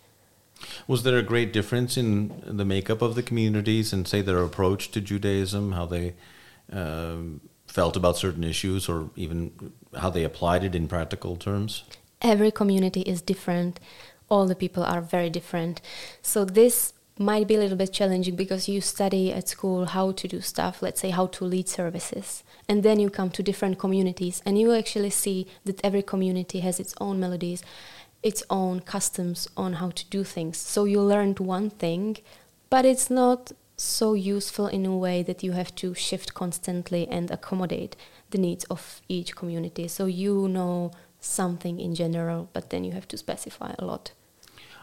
Was 0.89 1.05
there 1.05 1.17
a 1.17 1.23
great 1.23 1.53
difference 1.53 1.97
in 1.97 2.43
the 2.45 2.65
makeup 2.65 3.01
of 3.01 3.15
the 3.15 3.23
communities 3.23 3.93
and 3.93 4.09
say 4.09 4.23
their 4.23 4.43
approach 4.43 4.91
to 4.91 5.01
judaism 5.01 5.71
how 5.71 5.87
they 5.87 6.15
um, 6.73 7.41
felt 7.69 7.97
about 7.97 8.17
certain 8.17 8.45
issues 8.45 8.89
or 8.89 9.11
even 9.15 9.53
how 9.97 10.11
they 10.11 10.25
applied 10.25 10.65
it 10.65 10.75
in 10.75 10.89
practical 10.89 11.37
terms? 11.37 11.85
Every 12.21 12.51
community 12.51 13.03
is 13.03 13.23
different. 13.23 13.79
All 14.29 14.47
the 14.47 14.57
people 14.57 14.83
are 14.83 15.01
very 15.01 15.31
different. 15.31 15.81
So 16.23 16.45
this 16.45 16.93
might 17.19 17.47
be 17.49 17.55
a 17.55 17.59
little 17.59 17.77
bit 17.77 17.93
challenging 17.93 18.37
because 18.37 18.69
you 18.69 18.81
study 18.81 19.33
at 19.33 19.49
school 19.49 19.87
how 19.87 20.13
to 20.13 20.29
do 20.29 20.41
stuff, 20.41 20.83
let's 20.83 21.01
say 21.01 21.11
how 21.11 21.27
to 21.27 21.45
lead 21.45 21.69
services. 21.69 22.43
And 22.69 22.83
then 22.83 23.01
you 23.01 23.11
come 23.11 23.31
to 23.31 23.43
different 23.43 23.79
communities 23.79 24.43
and 24.45 24.59
you 24.59 24.75
actually 24.75 25.11
see 25.11 25.47
that 25.65 25.85
every 25.85 26.03
community 26.03 26.61
has 26.61 26.79
its 26.79 26.95
own 27.01 27.19
melodies, 27.19 27.63
its 28.23 28.43
own 28.51 28.81
customs 28.81 29.49
on 29.57 29.75
how 29.75 29.91
to 29.91 30.05
do 30.11 30.25
things. 30.25 30.59
So 30.59 30.85
you 30.85 31.01
learned 31.01 31.41
one 31.41 31.71
thing, 31.71 32.19
but 32.71 32.85
it's 32.85 33.11
not 33.11 33.53
so 33.77 34.15
useful 34.15 34.67
in 34.67 34.85
a 34.85 34.97
way 34.97 35.23
that 35.23 35.43
you 35.43 35.53
have 35.53 35.75
to 35.77 35.95
shift 35.95 36.35
constantly 36.35 37.07
and 37.09 37.31
accommodate 37.31 37.97
the 38.31 38.39
needs 38.39 38.65
of 38.65 39.01
each 39.09 39.37
community. 39.37 39.89
So 39.89 40.07
you 40.07 40.49
know 40.49 40.91
something 41.21 41.81
in 41.81 41.95
general, 41.95 42.49
but 42.53 42.71
then 42.71 42.85
you 42.85 42.93
have 42.93 43.09
to 43.09 43.17
specify 43.17 43.75
a 43.79 43.85
lot. 43.85 44.13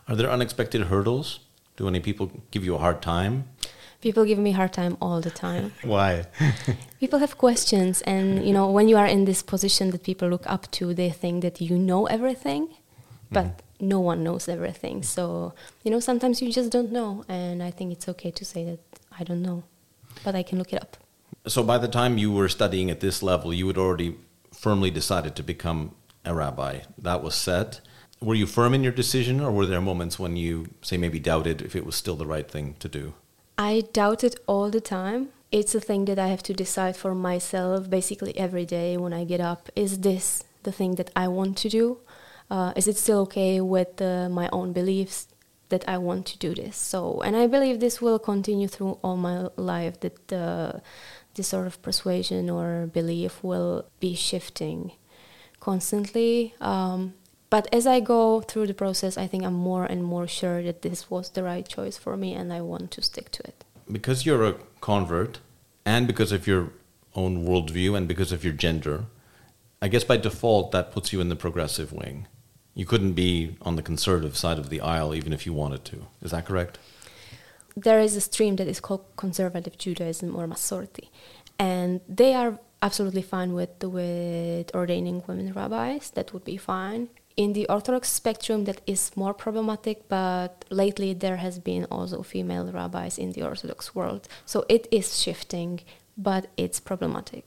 Are 0.07 0.15
there 0.15 0.29
unexpected 0.29 0.83
hurdles? 0.83 1.39
Do 1.75 1.87
any 1.87 1.99
people 1.99 2.31
give 2.51 2.63
you 2.63 2.75
a 2.75 2.77
hard 2.77 3.01
time? 3.01 3.45
People 4.01 4.25
give 4.25 4.37
me 4.37 4.51
a 4.51 4.53
hard 4.53 4.73
time 4.73 4.97
all 5.01 5.19
the 5.19 5.31
time. 5.31 5.73
Why? 5.83 6.25
people 6.99 7.19
have 7.19 7.37
questions, 7.37 8.01
and 8.03 8.45
you 8.45 8.53
know, 8.53 8.69
when 8.69 8.87
you 8.87 8.97
are 8.97 9.07
in 9.07 9.25
this 9.25 9.41
position 9.41 9.91
that 9.91 10.03
people 10.03 10.29
look 10.29 10.45
up 10.45 10.69
to, 10.71 10.93
they 10.93 11.09
think 11.09 11.41
that 11.41 11.59
you 11.59 11.77
know 11.77 12.05
everything, 12.05 12.69
but 13.31 13.45
mm. 13.45 13.59
no 13.79 13.99
one 13.99 14.23
knows 14.23 14.47
everything. 14.47 15.03
So 15.03 15.53
you 15.83 15.91
know, 15.91 15.99
sometimes 15.99 16.41
you 16.41 16.51
just 16.51 16.71
don't 16.71 16.91
know, 16.91 17.25
and 17.27 17.63
I 17.63 17.71
think 17.71 17.91
it's 17.91 18.07
okay 18.09 18.31
to 18.31 18.45
say 18.45 18.63
that 18.65 18.79
I 19.19 19.23
don't 19.23 19.41
know, 19.41 19.63
but 20.23 20.35
I 20.35 20.43
can 20.43 20.59
look 20.59 20.71
it 20.71 20.81
up. 20.81 20.97
So 21.47 21.63
by 21.63 21.77
the 21.77 21.87
time 21.87 22.17
you 22.17 22.31
were 22.31 22.49
studying 22.49 22.89
at 22.89 22.99
this 22.99 23.21
level, 23.21 23.53
you 23.53 23.67
had 23.67 23.77
already 23.77 24.17
firmly 24.51 24.91
decided 24.91 25.35
to 25.35 25.43
become 25.43 25.95
a 26.23 26.33
rabbi. 26.33 26.79
That 26.97 27.21
was 27.21 27.35
set. 27.35 27.81
Were 28.21 28.35
you 28.35 28.47
firm 28.47 28.73
in 28.73 28.83
your 28.83 28.93
decision, 28.93 29.41
or 29.41 29.51
were 29.51 29.65
there 29.65 29.81
moments 29.81 30.17
when 30.17 30.35
you, 30.37 30.69
say, 30.81 30.97
maybe 30.97 31.19
doubted 31.19 31.61
if 31.61 31.75
it 31.75 31.85
was 31.85 31.95
still 31.95 32.15
the 32.15 32.25
right 32.25 32.49
thing 32.49 32.75
to 32.79 32.87
do? 32.87 33.13
I 33.57 33.83
doubt 33.93 34.23
it 34.23 34.39
all 34.47 34.69
the 34.69 34.81
time. 34.81 35.29
It's 35.51 35.75
a 35.75 35.79
thing 35.79 36.05
that 36.05 36.19
I 36.19 36.27
have 36.27 36.43
to 36.43 36.53
decide 36.53 36.97
for 36.97 37.15
myself 37.15 37.89
basically 37.89 38.37
every 38.37 38.65
day 38.65 38.97
when 38.97 39.13
I 39.13 39.23
get 39.23 39.39
up. 39.39 39.69
Is 39.75 39.99
this 39.99 40.43
the 40.63 40.71
thing 40.71 40.95
that 40.95 41.11
I 41.15 41.27
want 41.27 41.57
to 41.59 41.69
do? 41.69 41.99
Uh, 42.49 42.73
is 42.75 42.87
it 42.87 42.97
still 42.97 43.19
okay 43.19 43.61
with 43.61 44.01
uh, 44.01 44.29
my 44.29 44.49
own 44.51 44.73
beliefs 44.73 45.27
that 45.69 45.87
I 45.87 45.97
want 45.97 46.25
to 46.27 46.37
do 46.37 46.53
this? 46.53 46.75
So, 46.77 47.21
and 47.21 47.35
I 47.35 47.47
believe 47.47 47.79
this 47.79 48.01
will 48.01 48.19
continue 48.19 48.67
through 48.67 48.99
all 49.01 49.17
my 49.17 49.47
life. 49.55 49.99
That 50.01 50.33
uh, 50.33 50.79
this 51.35 51.47
sort 51.47 51.67
of 51.67 51.81
persuasion 51.81 52.49
or 52.49 52.87
belief 52.87 53.43
will 53.43 53.85
be 53.99 54.15
shifting 54.15 54.91
constantly. 55.59 56.53
Um, 56.59 57.13
but 57.55 57.73
as 57.73 57.87
I 57.87 58.01
go 58.01 58.41
through 58.41 58.67
the 58.67 58.73
process, 58.73 59.17
I 59.17 59.27
think 59.27 59.45
I'm 59.45 59.53
more 59.53 59.85
and 59.85 60.03
more 60.03 60.27
sure 60.27 60.61
that 60.63 60.81
this 60.81 61.09
was 61.09 61.29
the 61.29 61.41
right 61.41 61.65
choice 61.65 61.97
for 61.97 62.17
me 62.17 62.33
and 62.33 62.51
I 62.51 62.59
want 62.59 62.91
to 62.91 63.01
stick 63.01 63.31
to 63.31 63.43
it. 63.47 63.63
Because 63.89 64.25
you're 64.25 64.43
a 64.43 64.55
convert 64.81 65.39
and 65.85 66.05
because 66.05 66.33
of 66.33 66.47
your 66.47 66.73
own 67.15 67.47
worldview 67.47 67.95
and 67.95 68.09
because 68.09 68.33
of 68.33 68.43
your 68.43 68.51
gender, 68.51 69.05
I 69.81 69.87
guess 69.87 70.03
by 70.03 70.17
default 70.17 70.73
that 70.73 70.91
puts 70.91 71.13
you 71.13 71.21
in 71.21 71.29
the 71.29 71.37
progressive 71.37 71.93
wing. 71.93 72.27
You 72.73 72.85
couldn't 72.85 73.13
be 73.13 73.55
on 73.61 73.77
the 73.77 73.81
conservative 73.81 74.35
side 74.35 74.59
of 74.59 74.67
the 74.69 74.81
aisle 74.81 75.15
even 75.15 75.31
if 75.31 75.45
you 75.45 75.53
wanted 75.53 75.85
to. 75.85 76.07
Is 76.21 76.31
that 76.31 76.45
correct? 76.45 76.77
There 77.77 78.01
is 78.01 78.17
a 78.17 78.21
stream 78.29 78.57
that 78.57 78.67
is 78.67 78.81
called 78.81 79.05
conservative 79.15 79.77
Judaism 79.77 80.35
or 80.35 80.45
Masorti, 80.45 81.07
and 81.57 82.01
they 82.09 82.33
are 82.33 82.59
absolutely 82.81 83.21
fine 83.21 83.53
with 83.53 83.81
with 83.81 84.75
ordaining 84.75 85.23
women 85.25 85.53
rabbis. 85.53 86.09
That 86.09 86.33
would 86.33 86.43
be 86.43 86.57
fine 86.57 87.07
in 87.37 87.53
the 87.53 87.67
Orthodox 87.67 88.11
spectrum 88.11 88.65
that 88.65 88.81
is 88.87 89.11
more 89.15 89.33
problematic, 89.33 90.07
but 90.07 90.65
lately 90.69 91.13
there 91.13 91.37
has 91.37 91.59
been 91.59 91.85
also 91.85 92.23
female 92.23 92.71
rabbis 92.71 93.17
in 93.17 93.33
the 93.33 93.43
Orthodox 93.43 93.93
world. 93.93 94.27
So 94.45 94.65
it 94.69 94.87
is 94.91 95.21
shifting, 95.21 95.81
but 96.17 96.47
it's 96.57 96.79
problematic. 96.79 97.45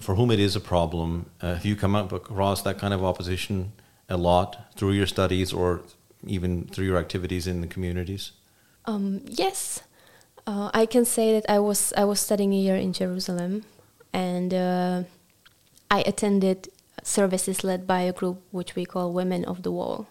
For 0.00 0.14
whom 0.14 0.30
it 0.30 0.40
is 0.40 0.56
a 0.56 0.60
problem, 0.60 1.26
uh, 1.40 1.54
have 1.54 1.64
you 1.64 1.76
come 1.76 1.94
up 1.94 2.12
across 2.12 2.62
that 2.62 2.78
kind 2.78 2.94
of 2.94 3.04
opposition 3.04 3.72
a 4.08 4.16
lot 4.16 4.72
through 4.76 4.92
your 4.92 5.06
studies 5.06 5.52
or 5.52 5.82
even 6.26 6.66
through 6.66 6.86
your 6.86 6.98
activities 6.98 7.46
in 7.46 7.60
the 7.60 7.66
communities? 7.66 8.32
Um, 8.86 9.22
yes, 9.26 9.82
uh, 10.46 10.70
I 10.72 10.86
can 10.86 11.04
say 11.04 11.32
that 11.38 11.48
I 11.48 11.58
was 11.58 11.92
I 11.96 12.04
was 12.04 12.18
studying 12.20 12.52
a 12.52 12.56
year 12.56 12.76
in 12.76 12.92
Jerusalem, 12.92 13.64
and 14.12 14.52
uh, 14.54 15.02
I 15.90 16.00
attended 16.06 16.68
services 17.02 17.64
led 17.64 17.86
by 17.86 18.02
a 18.02 18.12
group 18.12 18.42
which 18.50 18.74
we 18.74 18.84
call 18.84 19.12
Women 19.12 19.44
of 19.44 19.62
the 19.62 19.72
Wall. 19.72 20.06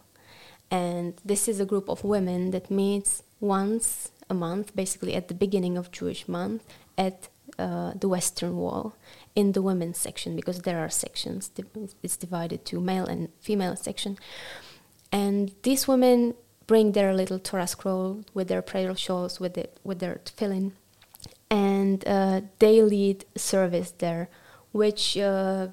And 0.72 1.14
this 1.26 1.48
is 1.48 1.60
a 1.60 1.66
group 1.66 1.90
of 1.90 2.04
women 2.04 2.52
that 2.52 2.70
meets 2.70 3.24
once 3.40 4.12
a 4.30 4.34
month, 4.34 4.76
basically 4.76 5.16
at 5.16 5.28
the 5.28 5.34
beginning 5.34 5.78
of 5.78 5.92
Jewish 5.92 6.28
month, 6.28 6.64
at 6.98 7.30
uh, 7.58 7.94
the 8.00 8.08
Western 8.08 8.56
Wall 8.56 8.96
in 9.36 9.54
the 9.54 9.62
women's 9.62 9.98
section 9.98 10.36
because 10.36 10.62
there 10.62 10.80
are 10.80 10.90
sections. 10.90 11.52
It's 12.04 12.18
divided 12.18 12.66
to 12.66 12.80
male 12.80 13.06
and 13.06 13.30
female 13.40 13.76
section. 13.76 14.18
And 15.12 15.54
these 15.64 15.88
women 15.88 16.36
bring 16.68 16.92
their 16.92 17.14
little 17.14 17.40
Torah 17.40 17.68
scroll 17.68 18.24
with 18.34 18.48
their 18.48 18.62
prayer 18.62 18.96
shawls, 18.96 19.40
with, 19.40 19.58
it, 19.58 19.80
with 19.84 20.00
their 20.00 20.22
tefillin, 20.24 20.74
and 21.50 22.08
uh, 22.08 22.42
they 22.60 22.82
lead 22.82 23.26
service 23.36 23.92
there, 23.98 24.30
which 24.72 25.18
uh, 25.18 25.68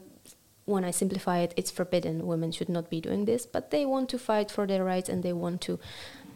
when 0.67 0.85
I 0.85 0.91
simplify 0.91 1.39
it, 1.39 1.55
it's 1.57 1.71
forbidden. 1.71 2.27
Women 2.27 2.53
should 2.53 2.69
not 2.69 2.91
be 2.91 3.01
doing 3.01 3.25
this, 3.25 3.47
but 3.47 3.71
they 3.71 3.87
want 3.87 4.09
to 4.11 4.19
fight 4.19 4.51
for 4.51 4.67
their 4.67 4.85
rights 4.85 5.09
and 5.09 5.23
they 5.23 5.33
want 5.33 5.61
to 5.63 5.79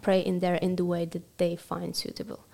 pray 0.01 0.21
in 0.21 0.39
there 0.39 0.55
in 0.55 0.77
the 0.77 0.85
way 0.85 1.05
that 1.05 1.39
they 1.39 1.57
find 1.57 1.95
suitable. 1.95 2.47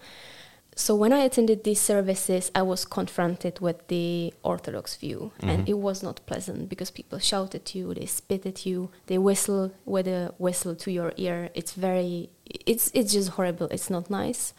So 0.79 0.95
when 0.95 1.11
I 1.13 1.21
attended 1.21 1.65
these 1.65 1.81
services, 1.81 2.51
I 2.55 2.61
was 2.61 2.85
confronted 2.85 3.61
with 3.61 3.89
the 3.89 4.35
Orthodox 4.43 4.97
view, 4.97 5.33
mm-hmm. 5.39 5.49
and 5.49 5.69
it 5.69 5.79
was 5.79 6.03
not 6.03 6.21
pleasant 6.27 6.69
because 6.69 6.91
people 6.91 7.19
shout 7.19 7.55
at 7.55 7.75
you, 7.75 7.95
they 7.95 8.05
spit 8.05 8.45
at 8.45 8.67
you, 8.67 8.91
they 9.07 9.17
whistle 9.17 9.73
with 9.87 10.07
a 10.07 10.35
whistle 10.37 10.75
to 10.77 10.93
your 10.93 11.15
ear. 11.17 11.49
It's 11.55 11.73
very, 11.73 12.29
it's 12.45 12.91
it's 12.93 13.15
just 13.15 13.31
horrible. 13.31 13.69
It's 13.69 13.89
not 13.89 14.11
nice. 14.11 14.53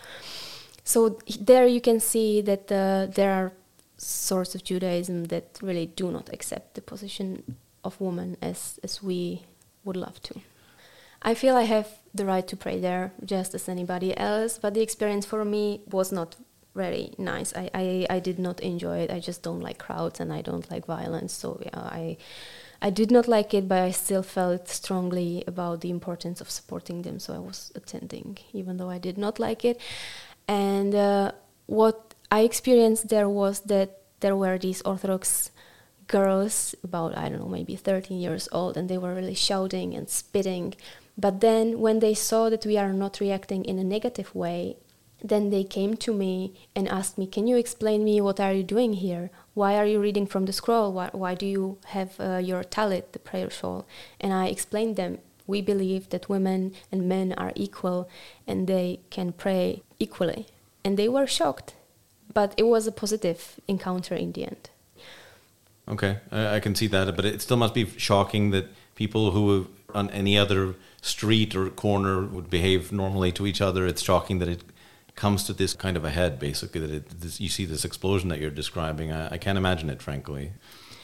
So 0.84 1.20
there 1.40 1.68
you 1.68 1.82
can 1.82 2.00
see 2.00 2.42
that 2.42 2.72
uh, 2.72 3.14
there 3.14 3.32
are 3.32 3.54
sorts 3.98 4.56
of 4.56 4.64
Judaism 4.64 5.26
that 5.26 5.60
really 5.62 5.88
do 5.88 6.12
not 6.12 6.32
accept 6.34 6.76
the 6.76 6.82
position 6.82 7.58
of 7.84 8.00
woman 8.00 8.38
as 8.42 8.80
as 8.84 9.02
we 9.02 9.44
would 9.84 9.98
love 9.98 10.22
to. 10.22 10.42
I 11.22 11.34
feel 11.34 11.56
I 11.56 11.64
have 11.64 11.88
the 12.14 12.26
right 12.26 12.48
to 12.48 12.56
pray 12.56 12.80
there 12.80 13.12
just 13.26 13.56
as 13.56 13.68
anybody 13.68 14.16
else, 14.18 14.60
but 14.60 14.74
the 14.74 14.82
experience 14.82 15.26
for 15.26 15.44
me 15.44 15.82
was 15.90 16.12
not 16.12 16.36
very 16.76 17.12
nice. 17.18 17.54
I, 17.56 17.70
I, 17.74 18.08
I 18.10 18.20
did 18.20 18.38
not 18.38 18.60
enjoy 18.60 19.00
it. 19.00 19.12
I 19.12 19.20
just 19.20 19.42
don't 19.42 19.62
like 19.62 19.80
crowds 19.80 20.20
and 20.20 20.32
I 20.32 20.42
don't 20.42 20.70
like 20.70 20.86
violence. 20.86 21.34
So 21.34 21.60
yeah, 21.66 21.80
I 21.80 22.18
I 22.82 22.92
did 22.92 23.10
not 23.10 23.28
like 23.28 23.56
it, 23.56 23.68
but 23.68 23.82
I 23.82 23.92
still 23.92 24.22
felt 24.22 24.70
strongly 24.70 25.44
about 25.48 25.82
the 25.82 25.90
importance 25.90 26.40
of 26.42 26.50
supporting 26.52 27.02
them. 27.02 27.20
So 27.20 27.34
I 27.34 27.40
was 27.40 27.72
attending, 27.74 28.38
even 28.54 28.78
though 28.78 28.90
I 28.90 29.00
did 29.00 29.18
not 29.18 29.40
like 29.40 29.66
it. 29.66 29.82
And 30.48 30.94
uh, 30.94 31.32
what 31.66 32.07
I 32.30 32.42
experienced 32.42 33.08
there 33.08 33.30
was 33.30 33.62
that 33.62 34.02
there 34.20 34.36
were 34.36 34.58
these 34.58 34.82
Orthodox 34.82 35.52
girls, 36.08 36.76
about, 36.84 37.18
I 37.18 37.30
don't 37.30 37.40
know, 37.40 37.48
maybe 37.48 37.76
13 37.76 38.20
years 38.20 38.50
old, 38.52 38.76
and 38.78 38.90
they 38.90 38.98
were 38.98 39.16
really 39.16 39.34
shouting 39.34 39.94
and 39.94 40.10
spitting. 40.10 40.74
But 41.18 41.42
then 41.42 41.80
when 41.80 42.00
they 42.00 42.14
saw 42.14 42.50
that 42.50 42.66
we 42.66 42.78
are 42.78 42.94
not 42.94 43.20
reacting 43.20 43.64
in 43.66 43.80
a 43.80 43.84
negative 43.84 44.34
way, 44.36 44.78
then 45.24 45.50
they 45.50 45.64
came 45.64 45.96
to 45.98 46.14
me 46.14 46.54
and 46.76 46.88
asked 46.88 47.18
me, 47.18 47.26
"Can 47.28 47.48
you 47.48 47.58
explain 47.58 48.04
me 48.04 48.22
what 48.22 48.40
are 48.40 48.54
you 48.54 48.64
doing 48.64 48.94
here? 48.94 49.32
Why 49.54 49.76
are 49.76 49.86
you 49.86 50.00
reading 50.00 50.28
from 50.28 50.46
the 50.46 50.54
scroll? 50.54 50.92
Why, 50.92 51.10
why 51.12 51.34
do 51.34 51.46
you 51.46 51.78
have 51.86 52.20
uh, 52.20 52.38
your 52.38 52.64
talit, 52.64 53.14
the 53.14 53.20
prayer 53.20 53.50
shawl?" 53.50 53.88
And 54.22 54.32
I 54.32 54.48
explained 54.48 54.96
them, 54.96 55.20
"We 55.48 55.62
believe 55.62 56.10
that 56.10 56.30
women 56.30 56.74
and 56.92 57.10
men 57.10 57.34
are 57.34 57.54
equal, 57.56 58.08
and 58.46 58.68
they 58.68 59.00
can 59.10 59.32
pray 59.32 59.82
equally." 59.98 60.48
And 60.84 60.98
they 60.98 61.10
were 61.10 61.26
shocked 61.26 61.74
but 62.38 62.54
it 62.56 62.68
was 62.68 62.86
a 62.86 62.92
positive 62.92 63.42
encounter 63.68 64.14
in 64.14 64.32
the 64.34 64.44
end. 64.44 64.70
Okay, 65.94 66.14
I, 66.32 66.58
I 66.58 66.60
can 66.60 66.76
see 66.76 66.86
that, 66.96 67.16
but 67.16 67.26
it 67.26 67.42
still 67.42 67.58
must 67.58 67.74
be 67.74 67.86
shocking 67.98 68.52
that 68.52 68.66
people 68.94 69.32
who 69.32 69.68
on 69.96 70.12
any 70.12 70.38
other 70.38 70.76
street 71.02 71.56
or 71.56 71.64
corner 71.72 72.16
would 72.36 72.50
behave 72.58 72.92
normally 72.92 73.32
to 73.32 73.48
each 73.48 73.62
other. 73.68 73.88
It's 73.88 74.04
shocking 74.04 74.38
that 74.42 74.50
it 74.56 74.62
comes 75.16 75.46
to 75.46 75.54
this 75.54 75.74
kind 75.74 75.98
of 75.98 76.04
a 76.06 76.12
head, 76.12 76.38
basically, 76.38 76.82
that 76.82 76.92
it, 76.92 77.22
this, 77.22 77.42
you 77.42 77.50
see 77.50 77.66
this 77.66 77.84
explosion 77.84 78.30
that 78.30 78.40
you're 78.40 78.58
describing. 78.64 79.12
I, 79.12 79.34
I 79.36 79.38
can't 79.40 79.58
imagine 79.58 79.90
it, 79.90 80.00
frankly. 80.04 80.52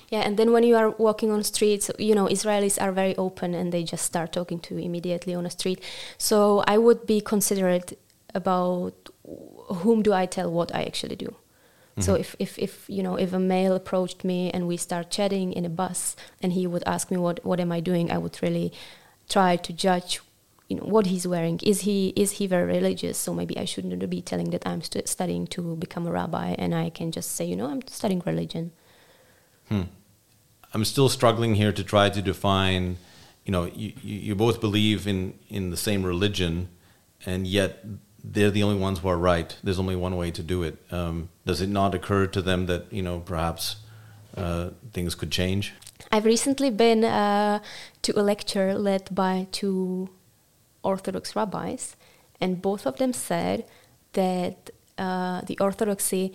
Yeah, 0.10 0.22
and 0.28 0.38
then 0.38 0.52
when 0.52 0.64
you 0.70 0.76
are 0.76 0.92
walking 1.08 1.32
on 1.32 1.44
streets, 1.44 1.90
you 1.98 2.14
know, 2.14 2.28
Israelis 2.28 2.80
are 2.80 2.92
very 2.92 3.16
open 3.18 3.56
and 3.56 3.72
they 3.74 3.84
just 3.84 4.06
start 4.06 4.30
talking 4.34 4.60
to 4.66 4.76
you 4.76 4.82
immediately 4.82 5.34
on 5.34 5.48
a 5.48 5.50
street. 5.50 5.80
So 6.20 6.64
I 6.68 6.78
would 6.78 7.08
be 7.08 7.22
considerate 7.22 7.98
about 8.36 8.94
whom 9.68 10.02
do 10.02 10.14
I 10.14 10.26
tell 10.26 10.52
what 10.52 10.74
I 10.74 10.84
actually 10.84 11.16
do? 11.16 11.28
Mm-hmm. 11.28 12.02
So 12.02 12.16
if, 12.16 12.36
if, 12.40 12.58
if 12.58 12.86
you 12.88 13.04
know 13.04 13.16
if 13.16 13.34
a 13.34 13.40
male 13.40 13.76
approached 13.76 14.24
me 14.24 14.50
and 14.52 14.68
we 14.68 14.78
start 14.78 15.12
chatting 15.12 15.54
in 15.54 15.66
a 15.66 15.70
bus 15.70 16.16
and 16.42 16.54
he 16.54 16.66
would 16.66 16.84
ask 16.86 17.12
me 17.12 17.18
what 17.18 17.46
what 17.46 17.60
am 17.60 17.72
I 17.72 17.80
doing, 17.80 18.12
I 18.12 18.18
would 18.18 18.42
really 18.42 18.74
try 19.30 19.56
to 19.58 19.72
judge 19.72 20.20
you 20.74 20.78
know 20.78 20.84
what 20.84 21.06
he's 21.06 21.28
wearing 21.28 21.60
is 21.62 21.82
he 21.82 22.14
is 22.16 22.32
he 22.34 22.48
very 22.48 22.66
religious 22.66 23.18
so 23.18 23.34
maybe 23.34 23.58
i 23.58 23.66
shouldn't 23.66 24.10
be 24.10 24.22
telling 24.22 24.50
that 24.52 24.66
i'm 24.66 24.82
stu- 24.82 25.02
studying 25.06 25.46
to 25.46 25.76
become 25.76 26.08
a 26.08 26.12
rabbi 26.12 26.56
and 26.58 26.74
i 26.74 26.90
can 26.90 27.12
just 27.12 27.32
say 27.32 27.46
you 27.46 27.56
know 27.56 27.68
i'm 27.68 27.86
studying 27.88 28.22
religion 28.26 28.72
hmm. 29.70 29.84
i'm 30.74 30.86
still 30.86 31.10
struggling 31.10 31.56
here 31.56 31.72
to 31.72 31.84
try 31.84 32.10
to 32.10 32.22
define 32.22 32.98
you 33.46 33.52
know 33.52 33.66
you, 33.76 33.94
you 34.02 34.36
both 34.36 34.62
believe 34.62 35.06
in 35.06 35.38
in 35.50 35.70
the 35.70 35.78
same 35.78 36.04
religion 36.04 36.70
and 37.26 37.46
yet 37.46 37.86
they're 38.24 38.52
the 38.52 38.64
only 38.64 38.80
ones 38.80 39.00
who 39.00 39.08
are 39.08 39.18
right 39.18 39.58
there's 39.64 39.80
only 39.80 39.96
one 39.96 40.16
way 40.16 40.32
to 40.32 40.44
do 40.44 40.64
it 40.64 40.78
um, 40.92 41.30
does 41.46 41.62
it 41.62 41.70
not 41.70 41.94
occur 41.94 42.26
to 42.28 42.42
them 42.42 42.66
that 42.68 42.92
you 42.92 43.02
know 43.02 43.20
perhaps 43.20 43.78
uh, 44.38 44.70
things 44.94 45.16
could 45.16 45.32
change 45.32 45.74
i've 46.12 46.26
recently 46.26 46.70
been 46.70 47.04
uh, 47.04 47.60
to 48.02 48.18
a 48.20 48.22
lecture 48.22 48.74
led 48.74 49.14
by 49.14 49.48
two 49.52 50.10
Orthodox 50.84 51.36
rabbis, 51.36 51.96
and 52.40 52.62
both 52.62 52.86
of 52.86 52.98
them 52.98 53.14
said 53.14 53.66
that 54.14 54.70
uh, 54.98 55.42
the 55.42 55.58
Orthodoxy, 55.60 56.34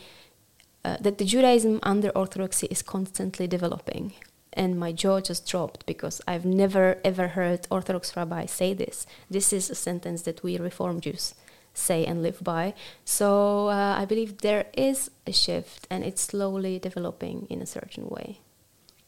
uh, 0.84 0.96
that 1.00 1.18
the 1.18 1.24
Judaism 1.24 1.78
under 1.82 2.08
Orthodoxy 2.10 2.66
is 2.68 2.82
constantly 2.82 3.46
developing. 3.46 4.14
And 4.54 4.78
my 4.78 4.92
jaw 4.92 5.20
just 5.20 5.46
dropped 5.46 5.86
because 5.86 6.20
I've 6.26 6.44
never 6.44 6.98
ever 7.04 7.28
heard 7.28 7.66
Orthodox 7.70 8.16
rabbis 8.16 8.50
say 8.50 8.74
this. 8.74 9.06
This 9.30 9.52
is 9.52 9.70
a 9.70 9.74
sentence 9.74 10.22
that 10.22 10.42
we 10.42 10.58
Reform 10.58 11.00
Jews 11.00 11.34
say 11.78 12.04
and 12.04 12.22
live 12.22 12.42
by. 12.42 12.74
So 13.04 13.68
uh, 13.68 13.96
I 13.98 14.04
believe 14.04 14.38
there 14.38 14.66
is 14.76 15.10
a 15.26 15.32
shift 15.32 15.86
and 15.90 16.04
it's 16.04 16.22
slowly 16.22 16.78
developing 16.78 17.46
in 17.48 17.62
a 17.62 17.66
certain 17.66 18.08
way. 18.08 18.40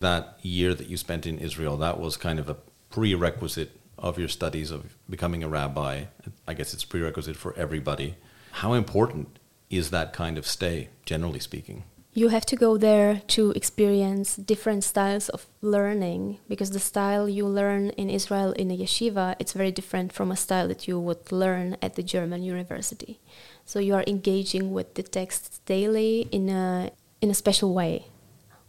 That 0.01 0.39
year 0.43 0.75
that 0.75 0.89
you 0.89 0.97
spent 0.97 1.27
in 1.27 1.39
Israel, 1.39 1.77
that 1.79 2.01
was 2.01 2.17
kind 2.17 2.39
of 2.39 2.49
a 2.49 2.57
prerequisite 2.91 3.79
of 3.99 4.19
your 4.19 4.29
studies 4.29 4.71
of 4.71 4.97
becoming 5.09 5.45
a 5.45 5.49
rabbi. 5.49 6.05
I 6.47 6.55
guess 6.55 6.73
it's 6.73 6.85
prerequisite 6.85 7.37
for 7.37 7.55
everybody. 7.57 8.17
How 8.53 8.73
important 8.73 9.39
is 9.69 9.91
that 9.91 10.13
kind 10.13 10.39
of 10.39 10.47
stay, 10.47 10.89
generally 11.05 11.39
speaking? 11.39 11.85
You 12.13 12.29
have 12.29 12.45
to 12.47 12.57
go 12.57 12.77
there 12.77 13.23
to 13.29 13.53
experience 13.53 14.35
different 14.35 14.83
styles 14.83 15.29
of 15.29 15.47
learning 15.63 16.39
because 16.49 16.71
the 16.71 16.81
style 16.81 17.29
you 17.29 17.47
learn 17.47 17.91
in 17.91 18.11
Israel 18.11 18.51
in 18.53 18.69
a 18.71 18.77
yeshiva 18.77 19.37
it's 19.39 19.53
very 19.53 19.71
different 19.71 20.13
from 20.13 20.33
a 20.33 20.37
style 20.37 20.67
that 20.69 20.89
you 20.89 20.99
would 20.99 21.31
learn 21.31 21.77
at 21.81 21.95
the 21.95 22.03
German 22.03 22.43
university. 22.43 23.21
So 23.65 23.79
you 23.79 23.95
are 23.95 24.03
engaging 24.09 24.73
with 24.73 24.95
the 24.95 25.05
texts 25.05 25.61
daily 25.67 26.29
in 26.33 26.49
a 26.49 26.91
in 27.21 27.31
a 27.31 27.35
special 27.35 27.75
way, 27.75 28.07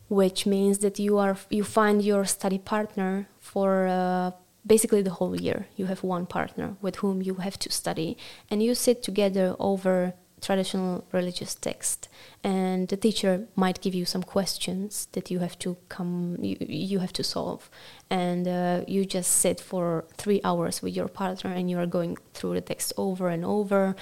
which 0.07 0.45
means 0.45 0.79
that 0.79 0.99
you 0.99 1.17
are 1.17 1.35
you 1.49 1.63
find 1.63 2.03
your 2.03 2.25
study 2.25 2.59
partner 2.59 3.27
for 3.39 3.87
uh, 3.87 4.31
basically 4.65 5.01
the 5.01 5.17
whole 5.17 5.35
year 5.35 5.65
you 5.75 5.87
have 5.87 6.03
one 6.03 6.27
partner 6.27 6.75
with 6.79 6.97
whom 6.97 7.23
you 7.23 7.35
have 7.35 7.57
to 7.57 7.71
study 7.71 8.15
and 8.51 8.61
you 8.61 8.75
sit 8.75 9.01
together 9.01 9.55
over 9.57 10.13
traditional 10.41 11.05
religious 11.11 11.55
text 11.55 12.09
and 12.43 12.87
the 12.87 12.97
teacher 12.97 13.47
might 13.55 13.79
give 13.81 13.93
you 13.93 14.05
some 14.05 14.23
questions 14.23 15.07
that 15.11 15.29
you 15.29 15.39
have 15.39 15.57
to 15.59 15.77
come 15.89 16.37
you, 16.41 16.57
you 16.59 16.99
have 16.99 17.13
to 17.13 17.23
solve. 17.23 17.69
And 18.09 18.47
uh, 18.47 18.81
you 18.87 19.05
just 19.05 19.31
sit 19.31 19.59
for 19.59 20.05
three 20.17 20.41
hours 20.43 20.81
with 20.81 20.95
your 20.95 21.07
partner 21.07 21.51
and 21.51 21.69
you 21.69 21.77
are 21.77 21.85
going 21.85 22.17
through 22.33 22.55
the 22.55 22.61
text 22.61 22.93
over 22.97 23.29
and 23.29 23.45
over 23.45 23.95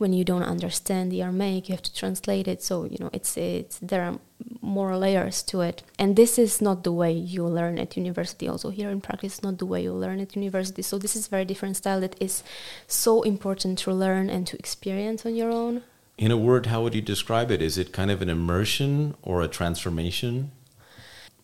when 0.00 0.14
you 0.14 0.24
don't 0.24 0.42
understand 0.42 1.12
the 1.12 1.20
Aramaic, 1.20 1.68
you 1.68 1.74
have 1.74 1.82
to 1.82 1.94
translate 1.94 2.48
it. 2.48 2.62
So 2.62 2.84
you 2.84 2.96
know, 2.98 3.10
it's 3.12 3.36
it's 3.36 3.78
there 3.80 4.02
are 4.02 4.18
more 4.62 4.96
layers 4.96 5.42
to 5.42 5.60
it, 5.60 5.82
and 5.98 6.16
this 6.16 6.38
is 6.38 6.62
not 6.62 6.84
the 6.84 6.92
way 6.92 7.12
you 7.12 7.44
learn 7.46 7.78
at 7.78 7.98
university. 7.98 8.48
Also, 8.48 8.70
here 8.70 8.88
in 8.88 9.02
practice, 9.02 9.42
not 9.42 9.58
the 9.58 9.66
way 9.66 9.82
you 9.82 9.92
learn 9.92 10.18
at 10.18 10.34
university. 10.34 10.80
So 10.80 10.98
this 10.98 11.14
is 11.14 11.28
very 11.28 11.44
different 11.44 11.76
style 11.76 12.00
that 12.00 12.16
is 12.18 12.42
so 12.86 13.22
important 13.22 13.78
to 13.80 13.92
learn 13.92 14.30
and 14.30 14.46
to 14.46 14.58
experience 14.58 15.26
on 15.26 15.34
your 15.34 15.52
own. 15.52 15.82
In 16.16 16.30
a 16.30 16.36
word, 16.36 16.66
how 16.66 16.82
would 16.82 16.94
you 16.94 17.02
describe 17.02 17.50
it? 17.50 17.60
Is 17.60 17.76
it 17.76 17.92
kind 17.92 18.10
of 18.10 18.22
an 18.22 18.30
immersion 18.30 19.14
or 19.22 19.42
a 19.42 19.48
transformation? 19.48 20.50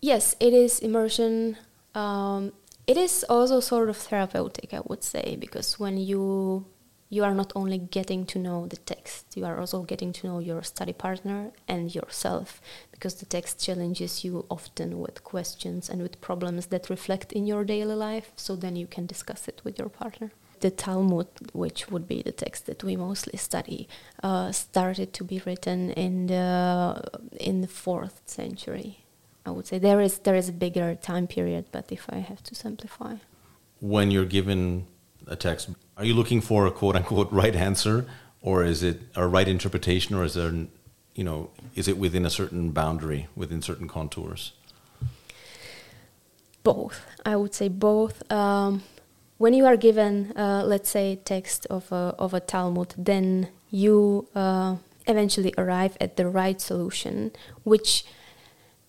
Yes, 0.00 0.34
it 0.40 0.54
is 0.54 0.78
immersion. 0.78 1.58
Um, 1.94 2.52
it 2.86 2.96
is 2.96 3.24
also 3.28 3.60
sort 3.60 3.90
of 3.90 3.96
therapeutic, 3.98 4.72
I 4.72 4.80
would 4.86 5.02
say, 5.02 5.36
because 5.38 5.78
when 5.78 5.98
you 5.98 6.66
you 7.08 7.22
are 7.22 7.34
not 7.34 7.52
only 7.54 7.78
getting 7.78 8.26
to 8.26 8.38
know 8.38 8.66
the 8.66 8.76
text, 8.76 9.36
you 9.36 9.44
are 9.44 9.58
also 9.60 9.82
getting 9.82 10.12
to 10.12 10.26
know 10.26 10.38
your 10.40 10.62
study 10.62 10.92
partner 10.92 11.52
and 11.68 11.94
yourself, 11.94 12.60
because 12.90 13.14
the 13.16 13.26
text 13.26 13.64
challenges 13.64 14.24
you 14.24 14.44
often 14.50 14.98
with 14.98 15.22
questions 15.22 15.88
and 15.88 16.02
with 16.02 16.20
problems 16.20 16.66
that 16.66 16.90
reflect 16.90 17.32
in 17.32 17.46
your 17.46 17.64
daily 17.64 17.94
life, 17.94 18.32
so 18.36 18.56
then 18.56 18.76
you 18.76 18.86
can 18.86 19.06
discuss 19.06 19.46
it 19.48 19.60
with 19.64 19.78
your 19.78 19.88
partner. 19.88 20.32
The 20.60 20.70
Talmud, 20.70 21.28
which 21.52 21.90
would 21.90 22.08
be 22.08 22.22
the 22.22 22.32
text 22.32 22.66
that 22.66 22.82
we 22.82 22.96
mostly 22.96 23.36
study, 23.36 23.88
uh, 24.22 24.52
started 24.52 25.12
to 25.12 25.22
be 25.24 25.42
written 25.44 25.90
in 25.90 26.26
the 26.26 27.02
in 27.38 27.60
the 27.60 27.68
fourth 27.68 28.22
century. 28.24 29.04
I 29.44 29.50
would 29.50 29.66
say 29.66 29.78
there 29.78 30.00
is 30.00 30.18
there 30.20 30.34
is 30.34 30.48
a 30.48 30.52
bigger 30.52 30.94
time 30.94 31.26
period, 31.26 31.66
but 31.72 31.92
if 31.92 32.06
I 32.08 32.16
have 32.16 32.42
to 32.44 32.54
simplify, 32.54 33.16
when 33.80 34.10
you're 34.10 34.24
given 34.24 34.86
a 35.26 35.36
text, 35.36 35.68
are 35.96 36.04
you 36.04 36.14
looking 36.14 36.40
for 36.40 36.66
a 36.66 36.70
quote 36.70 36.96
unquote 36.96 37.30
right 37.32 37.56
answer, 37.56 38.06
or 38.42 38.64
is 38.64 38.82
it 38.82 39.00
a 39.14 39.26
right 39.26 39.48
interpretation, 39.48 40.14
or 40.14 40.24
is 40.24 40.34
there, 40.34 40.52
you 41.14 41.24
know, 41.24 41.50
is 41.74 41.88
it 41.88 41.96
within 41.96 42.26
a 42.26 42.30
certain 42.30 42.70
boundary, 42.70 43.28
within 43.34 43.62
certain 43.62 43.88
contours? 43.88 44.52
Both. 46.62 47.00
I 47.24 47.36
would 47.36 47.54
say 47.54 47.68
both. 47.68 48.30
Um, 48.30 48.82
when 49.38 49.54
you 49.54 49.66
are 49.66 49.76
given, 49.76 50.32
uh, 50.36 50.64
let's 50.66 50.88
say, 50.88 51.16
text 51.24 51.66
of 51.66 51.90
a, 51.92 52.14
of 52.18 52.34
a 52.34 52.40
Talmud, 52.40 52.94
then 52.96 53.48
you 53.70 54.28
uh, 54.34 54.76
eventually 55.06 55.54
arrive 55.56 55.96
at 56.00 56.16
the 56.16 56.26
right 56.26 56.60
solution, 56.60 57.32
which 57.62 58.04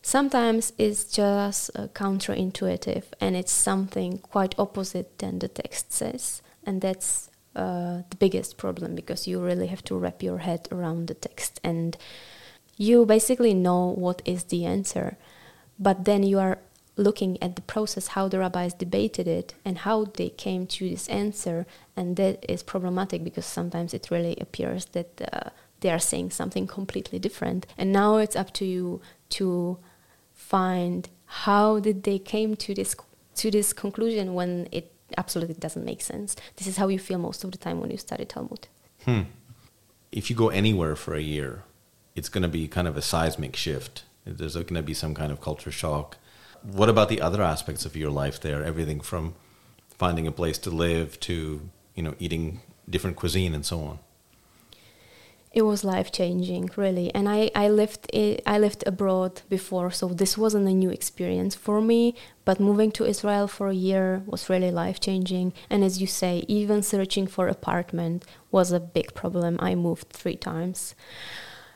sometimes 0.01 0.73
is 0.77 1.05
just 1.05 1.69
uh, 1.75 1.87
counterintuitive 1.87 3.03
and 3.19 3.35
it's 3.35 3.51
something 3.51 4.17
quite 4.19 4.55
opposite 4.57 5.19
than 5.19 5.39
the 5.39 5.49
text 5.49 5.91
says 5.91 6.41
and 6.67 6.81
that's 6.81 7.31
uh, 7.55 8.03
the 8.11 8.17
biggest 8.17 8.57
problem 8.57 8.93
because 8.93 9.27
you 9.27 9.39
really 9.39 9.67
have 9.67 9.83
to 9.85 9.97
wrap 9.97 10.21
your 10.21 10.39
head 10.39 10.67
around 10.71 11.07
the 11.07 11.15
text 11.15 11.59
and 11.63 11.97
you 12.77 13.05
basically 13.05 13.55
know 13.55 13.87
what 13.87 14.21
is 14.25 14.43
the 14.43 14.65
answer. 14.65 15.17
But 15.79 16.05
then 16.05 16.21
you 16.21 16.37
are 16.37 16.59
looking 16.95 17.41
at 17.41 17.55
the 17.55 17.61
process 17.63 18.09
how 18.09 18.27
the 18.27 18.39
rabbis 18.39 18.73
debated 18.73 19.27
it 19.27 19.55
and 19.65 19.79
how 19.79 20.05
they 20.05 20.29
came 20.29 20.67
to 20.67 20.89
this 20.89 21.07
answer. 21.07 21.65
And 21.95 22.15
that 22.17 22.45
is 22.47 22.61
problematic 22.61 23.23
because 23.23 23.45
sometimes 23.45 23.93
it 23.93 24.11
really 24.11 24.37
appears 24.39 24.85
that 24.87 25.21
uh, 25.31 25.49
they 25.79 25.89
are 25.89 25.99
saying 25.99 26.31
something 26.31 26.67
completely 26.67 27.17
different. 27.17 27.65
And 27.77 27.91
now 27.91 28.17
it's 28.17 28.35
up 28.35 28.53
to 28.53 28.65
you 28.65 29.01
to 29.29 29.79
find 30.33 31.09
how 31.25 31.79
did 31.79 32.03
they 32.03 32.19
came 32.19 32.55
to 32.57 32.73
this 32.75 32.95
to 33.35 33.51
this 33.51 33.73
conclusion 33.73 34.33
when 34.33 34.67
it 34.71 34.91
absolutely 35.17 35.55
doesn't 35.55 35.85
make 35.85 36.01
sense. 36.01 36.35
This 36.55 36.67
is 36.67 36.77
how 36.77 36.87
you 36.87 36.99
feel 36.99 37.19
most 37.19 37.43
of 37.43 37.51
the 37.51 37.57
time 37.57 37.79
when 37.79 37.91
you 37.91 37.97
study 37.97 38.25
Talmud. 38.25 38.67
Hmm. 39.05 39.21
If 40.11 40.29
you 40.29 40.35
go 40.35 40.49
anywhere 40.49 40.95
for 40.95 41.15
a 41.15 41.21
year, 41.21 41.63
it's 42.15 42.29
going 42.29 42.41
to 42.41 42.49
be 42.49 42.67
kind 42.67 42.87
of 42.87 42.97
a 42.97 43.01
seismic 43.01 43.55
shift. 43.55 44.03
There's 44.25 44.55
going 44.55 44.75
to 44.75 44.81
be 44.81 44.93
some 44.93 45.13
kind 45.13 45.31
of 45.31 45.39
culture 45.39 45.71
shock. 45.71 46.17
What 46.61 46.89
about 46.89 47.09
the 47.09 47.21
other 47.21 47.41
aspects 47.41 47.85
of 47.85 47.95
your 47.95 48.09
life 48.09 48.41
there? 48.41 48.63
Everything 48.63 48.99
from 48.99 49.35
finding 49.97 50.27
a 50.27 50.31
place 50.31 50.57
to 50.59 50.69
live 50.69 51.19
to 51.21 51.69
you 51.95 52.03
know 52.03 52.15
eating 52.19 52.61
different 52.89 53.17
cuisine 53.17 53.53
and 53.53 53.65
so 53.65 53.81
on 53.81 53.99
it 55.51 55.61
was 55.63 55.83
life 55.83 56.11
changing 56.11 56.69
really. 56.75 57.13
And 57.13 57.27
i 57.29 57.49
i 57.55 57.69
lived 57.69 58.09
i 58.45 58.57
lived 58.57 58.83
abroad 58.85 59.41
before 59.49 59.91
so 59.91 60.07
this 60.07 60.37
wasn't 60.37 60.67
a 60.67 60.73
new 60.73 60.89
experience 60.89 61.55
for 61.55 61.81
me. 61.81 62.15
But 62.45 62.59
moving 62.59 62.91
to 62.93 63.05
israel 63.05 63.47
for 63.47 63.69
a 63.69 63.73
year 63.73 64.23
was 64.25 64.49
really 64.49 64.71
life 64.71 64.99
changing 64.99 65.53
and 65.69 65.83
as 65.83 65.99
you 66.01 66.07
say 66.07 66.43
even 66.47 66.83
searching 66.83 67.27
for 67.27 67.47
apartment 67.47 68.25
was 68.51 68.71
a 68.71 68.79
big 68.79 69.13
problem. 69.13 69.57
I 69.59 69.75
moved 69.75 70.09
3 70.09 70.35
times. 70.37 70.95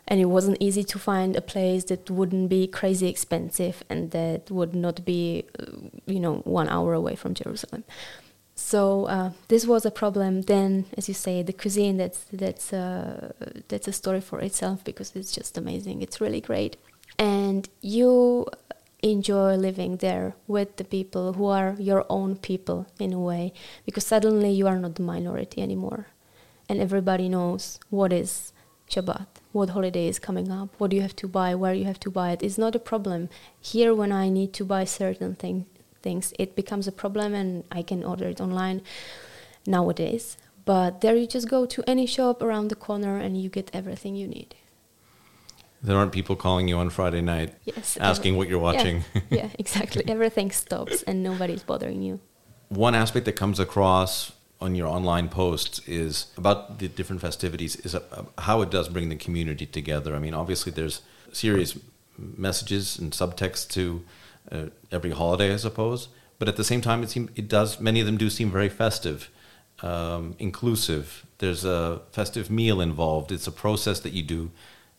And 0.08 0.20
it 0.20 0.26
wasn't 0.26 0.58
easy 0.60 0.84
to 0.84 1.00
find 1.00 1.38
a 1.38 1.42
place 1.42 1.86
that 1.86 2.10
wouldn't 2.10 2.50
be 2.50 2.68
crazy 2.68 3.08
expensive 3.08 3.82
and 3.90 4.12
that 4.12 4.52
would 4.52 4.76
not 4.76 5.06
be 5.06 5.46
uh, 5.60 5.66
you 6.06 6.20
know 6.20 6.36
1 6.44 6.68
hour 6.68 6.94
away 6.94 7.16
from 7.16 7.34
jerusalem 7.34 7.84
so 8.56 9.06
uh, 9.06 9.32
this 9.48 9.66
was 9.66 9.86
a 9.86 9.92
problem. 9.92 10.44
Then, 10.44 10.86
as 10.98 11.08
you 11.08 11.14
say, 11.14 11.42
the 11.44 11.54
cuisine 11.54 11.98
that's 11.98 12.26
that's 12.32 12.74
uh, 12.74 13.32
that's 13.68 13.88
a 13.88 13.94
story 13.94 14.22
for 14.22 14.40
itself 14.40 14.84
because 14.84 15.16
it's 15.16 15.32
just 15.32 15.58
amazing. 15.58 16.02
It's 16.02 16.22
really 16.22 16.42
great, 16.42 16.78
and 17.18 17.68
you 17.82 18.48
enjoy 19.04 19.56
living 19.56 19.98
there 19.98 20.36
with 20.48 20.78
the 20.78 20.84
people 20.84 21.34
who 21.34 21.48
are 21.48 21.76
your 21.80 22.06
own 22.08 22.36
people 22.36 22.86
in 23.00 23.12
a 23.14 23.20
way 23.20 23.52
because 23.84 24.06
suddenly 24.06 24.52
you 24.52 24.68
are 24.68 24.78
not 24.78 24.96
the 24.96 25.02
minority 25.02 25.62
anymore, 25.62 26.08
and 26.70 26.80
everybody 26.80 27.28
knows 27.30 27.80
what 27.90 28.14
is 28.14 28.54
Shabbat, 28.90 29.28
what 29.54 29.70
holiday 29.70 30.08
is 30.08 30.20
coming 30.20 30.52
up, 30.52 30.70
what 30.78 30.92
you 30.92 31.02
have 31.02 31.16
to 31.16 31.28
buy, 31.28 31.56
where 31.56 31.74
you 31.74 31.86
have 31.86 32.00
to 32.02 32.12
buy 32.12 32.32
it. 32.32 32.44
It's 32.44 32.58
not 32.58 32.76
a 32.76 32.80
problem 32.80 33.30
here 33.60 33.96
when 33.96 34.12
I 34.12 34.28
need 34.28 34.52
to 34.54 34.66
buy 34.66 34.84
certain 34.84 35.36
things 35.36 35.66
things, 36.02 36.34
it 36.40 36.56
becomes 36.56 36.88
a 36.88 36.92
problem 36.92 37.34
and 37.34 37.64
I 37.72 37.82
can 37.84 38.04
order 38.04 38.28
it 38.28 38.40
online. 38.42 38.82
nowadays. 39.68 40.38
But 40.66 41.02
there 41.02 41.16
you 41.16 41.28
just 41.28 41.48
go 41.50 41.66
to 41.68 41.84
any 41.88 42.06
shop 42.08 42.42
around 42.42 42.70
the 42.70 42.76
corner 42.76 43.18
and 43.18 43.40
you 43.42 43.50
get 43.50 43.70
everything 43.74 44.16
you 44.16 44.28
need. 44.28 44.56
There 45.84 45.98
aren't 45.98 46.12
people 46.12 46.36
calling 46.36 46.68
you 46.68 46.78
on 46.78 46.90
Friday 46.90 47.22
night 47.22 47.54
Yes. 47.66 47.98
asking 47.98 48.34
every- 48.34 48.38
what 48.38 48.48
you're 48.50 48.60
watching. 48.60 49.04
Yeah, 49.14 49.22
yeah 49.30 49.50
exactly. 49.60 50.04
Everything 50.08 50.52
stops 50.52 51.04
and 51.04 51.24
nobody's 51.24 51.64
bothering 51.64 52.02
you. 52.02 52.20
One 52.70 52.96
aspect 52.96 53.26
that 53.26 53.34
comes 53.36 53.60
across 53.60 54.32
on 54.60 54.76
your 54.76 54.88
online 54.88 55.28
posts 55.30 55.80
is 55.88 56.28
about 56.38 56.78
the 56.80 56.88
different 56.88 57.22
festivities 57.22 57.76
is 57.78 57.96
uh, 57.96 58.02
how 58.38 58.62
it 58.62 58.70
does 58.70 58.90
bring 58.90 59.10
the 59.10 59.16
community 59.16 59.66
together. 59.66 60.16
I 60.16 60.20
mean, 60.20 60.36
obviously 60.36 60.72
there's 60.72 61.02
serious 61.34 61.78
messages 62.18 63.00
and 63.00 63.12
subtext 63.12 63.70
to 63.72 64.04
uh, 64.52 64.66
every 64.92 65.12
holiday, 65.12 65.54
I 65.54 65.58
suppose, 65.58 66.10
but 66.40 66.48
at 66.48 66.58
the 66.58 66.64
same 66.64 66.82
time, 66.82 67.04
it 67.04 67.10
seem 67.10 67.30
it 67.36 67.48
does. 67.48 67.80
Many 67.80 68.00
of 68.00 68.06
them 68.06 68.18
do 68.18 68.30
seem 68.30 68.52
very 68.52 68.70
festive, 68.70 69.30
um, 69.82 70.36
inclusive. 70.40 71.26
There's 71.38 71.64
a 71.66 72.02
festive 72.12 72.50
meal 72.50 72.82
involved. 72.82 73.32
It's 73.32 73.48
a 73.48 73.52
process 73.52 74.00
that 74.02 74.14
you 74.14 74.24
do 74.24 74.52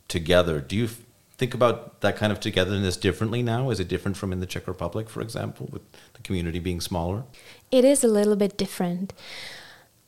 together. 0.09 0.61
Do 0.61 0.77
you 0.77 0.85
f- 0.85 1.01
think 1.39 1.55
about 1.55 2.01
that 2.01 2.17
kind 2.17 2.33
of 2.33 2.41
togetherness 2.41 2.97
differently 2.97 3.43
now? 3.43 3.71
Is 3.71 3.81
it 3.81 3.89
different 3.89 4.17
from 4.17 4.33
in 4.33 4.41
the 4.41 4.47
Czech 4.47 4.67
Republic, 4.67 5.09
for 5.09 5.21
example, 5.21 5.69
with 5.73 5.83
the 6.15 6.23
community 6.23 6.59
being 6.59 6.81
smaller? 6.81 7.25
It 7.71 7.85
is 7.85 8.05
a 8.05 8.09
little 8.09 8.37
bit 8.37 8.57
different. 8.57 9.13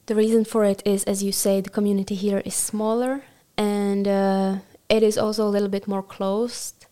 The 0.07 0.15
reason 0.15 0.45
for 0.45 0.65
it 0.65 0.83
is, 0.85 1.05
as 1.05 1.23
you 1.23 1.33
say, 1.33 1.61
the 1.61 1.71
community 1.71 2.15
here 2.15 2.43
is 2.45 2.55
smaller 2.55 3.25
and 3.57 4.07
uh, 4.07 4.57
it 4.89 5.03
is 5.03 5.17
also 5.17 5.47
a 5.47 5.51
little 5.51 5.69
bit 5.69 5.89
more 5.89 6.03
closed. 6.03 6.87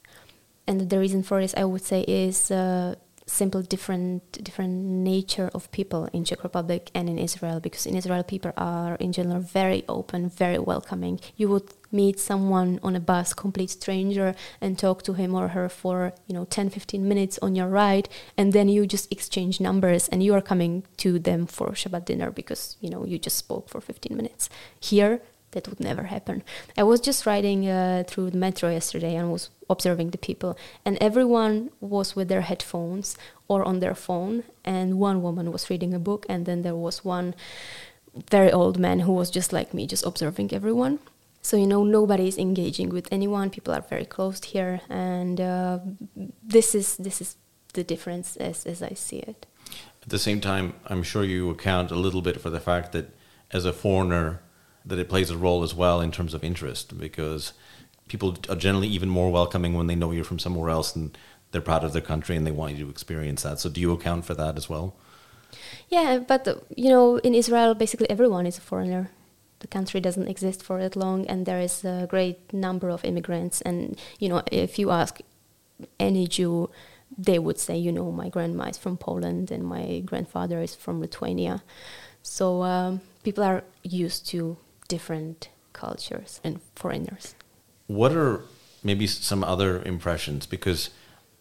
And 0.66 0.88
the 0.88 0.98
reason 0.98 1.22
for 1.22 1.40
this, 1.40 1.54
I 1.56 1.64
would 1.64 1.82
say, 1.82 2.02
is 2.02 2.50
uh, 2.50 2.94
simple 3.26 3.62
different 3.62 4.42
different 4.44 4.74
nature 4.84 5.48
of 5.54 5.70
people 5.70 6.08
in 6.12 6.24
Czech 6.24 6.42
Republic 6.42 6.90
and 6.94 7.08
in 7.08 7.18
Israel. 7.18 7.60
Because 7.60 7.86
in 7.86 7.96
Israel, 7.96 8.22
people 8.22 8.52
are 8.56 8.94
in 8.96 9.12
general 9.12 9.40
very 9.40 9.84
open, 9.88 10.28
very 10.28 10.58
welcoming. 10.58 11.20
You 11.36 11.48
would 11.48 11.72
meet 11.90 12.18
someone 12.18 12.80
on 12.82 12.96
a 12.96 13.00
bus, 13.00 13.34
complete 13.34 13.70
stranger, 13.70 14.34
and 14.60 14.78
talk 14.78 15.02
to 15.02 15.12
him 15.14 15.34
or 15.34 15.48
her 15.48 15.68
for 15.68 16.12
you 16.26 16.34
know 16.34 16.44
10, 16.44 16.70
15 16.70 17.06
minutes 17.06 17.38
on 17.42 17.56
your 17.56 17.68
ride, 17.68 18.08
and 18.36 18.52
then 18.52 18.68
you 18.68 18.86
just 18.86 19.10
exchange 19.12 19.60
numbers, 19.60 20.08
and 20.08 20.22
you 20.22 20.34
are 20.34 20.42
coming 20.42 20.84
to 20.98 21.18
them 21.18 21.46
for 21.46 21.70
Shabbat 21.70 22.04
dinner 22.04 22.30
because 22.30 22.76
you 22.80 22.90
know 22.90 23.04
you 23.04 23.18
just 23.18 23.36
spoke 23.36 23.68
for 23.68 23.80
15 23.80 24.16
minutes. 24.16 24.48
Here, 24.78 25.20
that 25.52 25.68
would 25.68 25.80
never 25.80 26.04
happen. 26.04 26.42
I 26.76 26.82
was 26.82 27.00
just 27.00 27.26
riding 27.26 27.68
uh, 27.68 28.04
through 28.06 28.30
the 28.30 28.38
metro 28.38 28.70
yesterday 28.70 29.14
and 29.14 29.30
was 29.30 29.50
observing 29.72 30.10
the 30.10 30.18
people, 30.18 30.56
and 30.84 30.96
everyone 31.00 31.70
was 31.80 32.14
with 32.14 32.28
their 32.28 32.42
headphones 32.42 33.16
or 33.48 33.64
on 33.64 33.80
their 33.80 33.94
phone, 33.94 34.44
and 34.64 34.98
one 34.98 35.22
woman 35.22 35.50
was 35.50 35.70
reading 35.70 35.92
a 35.94 35.98
book, 35.98 36.26
and 36.28 36.46
then 36.46 36.62
there 36.62 36.76
was 36.76 37.04
one 37.04 37.34
very 38.30 38.52
old 38.52 38.78
man 38.78 39.00
who 39.00 39.12
was 39.12 39.30
just 39.30 39.52
like 39.52 39.74
me, 39.74 39.86
just 39.86 40.06
observing 40.06 40.52
everyone. 40.52 40.98
So 41.42 41.56
you 41.56 41.66
know 41.66 41.82
nobody 41.82 42.28
is 42.28 42.38
engaging 42.38 42.90
with 42.90 43.08
anyone. 43.10 43.50
People 43.50 43.74
are 43.74 43.80
very 43.80 44.04
closed 44.04 44.44
here, 44.46 44.80
and 44.88 45.40
uh, 45.40 45.80
this 46.42 46.74
is 46.74 46.96
this 46.96 47.20
is 47.20 47.36
the 47.72 47.82
difference 47.82 48.36
as 48.36 48.64
as 48.64 48.82
I 48.82 48.94
see 48.94 49.18
it. 49.18 49.46
At 50.02 50.10
the 50.10 50.18
same 50.18 50.40
time, 50.40 50.74
I'm 50.86 51.02
sure 51.02 51.24
you 51.24 51.50
account 51.50 51.90
a 51.90 51.96
little 51.96 52.22
bit 52.22 52.40
for 52.40 52.50
the 52.50 52.60
fact 52.60 52.92
that 52.92 53.06
as 53.50 53.64
a 53.64 53.72
foreigner, 53.72 54.40
that 54.84 54.98
it 54.98 55.08
plays 55.08 55.30
a 55.30 55.36
role 55.36 55.62
as 55.62 55.74
well 55.74 56.00
in 56.00 56.10
terms 56.10 56.34
of 56.34 56.44
interest 56.44 56.98
because 56.98 57.52
people 58.08 58.36
are 58.48 58.56
generally 58.56 58.88
even 58.88 59.08
more 59.08 59.30
welcoming 59.30 59.74
when 59.74 59.86
they 59.86 59.94
know 59.94 60.10
you're 60.10 60.24
from 60.24 60.38
somewhere 60.38 60.70
else 60.70 60.94
and 60.96 61.16
they're 61.50 61.60
proud 61.60 61.84
of 61.84 61.92
their 61.92 62.02
country 62.02 62.36
and 62.36 62.46
they 62.46 62.50
want 62.50 62.76
you 62.76 62.84
to 62.84 62.90
experience 62.90 63.42
that. 63.42 63.60
So 63.60 63.68
do 63.68 63.80
you 63.80 63.92
account 63.92 64.24
for 64.24 64.34
that 64.34 64.56
as 64.56 64.68
well? 64.68 64.94
Yeah, 65.88 66.18
but 66.18 66.64
you 66.74 66.88
know, 66.88 67.18
in 67.18 67.34
Israel, 67.34 67.74
basically 67.74 68.08
everyone 68.10 68.46
is 68.46 68.58
a 68.58 68.62
foreigner. 68.62 69.10
The 69.60 69.66
country 69.68 70.00
doesn't 70.00 70.26
exist 70.26 70.62
for 70.62 70.80
that 70.80 70.96
long, 70.96 71.26
and 71.26 71.46
there 71.46 71.60
is 71.60 71.84
a 71.84 72.06
great 72.08 72.52
number 72.52 72.88
of 72.88 73.04
immigrants. 73.04 73.60
And 73.60 74.00
you 74.18 74.28
know, 74.28 74.42
if 74.50 74.78
you 74.78 74.90
ask 74.90 75.20
any 76.00 76.26
Jew, 76.26 76.70
they 77.16 77.38
would 77.38 77.58
say, 77.58 77.76
you 77.76 77.92
know, 77.92 78.10
my 78.10 78.28
grandma 78.28 78.64
is 78.64 78.78
from 78.78 78.96
Poland 78.96 79.50
and 79.50 79.62
my 79.64 80.00
grandfather 80.04 80.60
is 80.62 80.74
from 80.74 81.00
Lithuania. 81.00 81.62
So 82.22 82.62
um, 82.62 83.00
people 83.22 83.44
are 83.44 83.64
used 83.82 84.26
to 84.28 84.56
different 84.88 85.48
cultures 85.72 86.40
and 86.42 86.60
foreigners. 86.74 87.34
What 87.86 88.12
are 88.12 88.42
maybe 88.82 89.06
some 89.06 89.44
other 89.44 89.82
impressions? 89.82 90.46
Because 90.46 90.90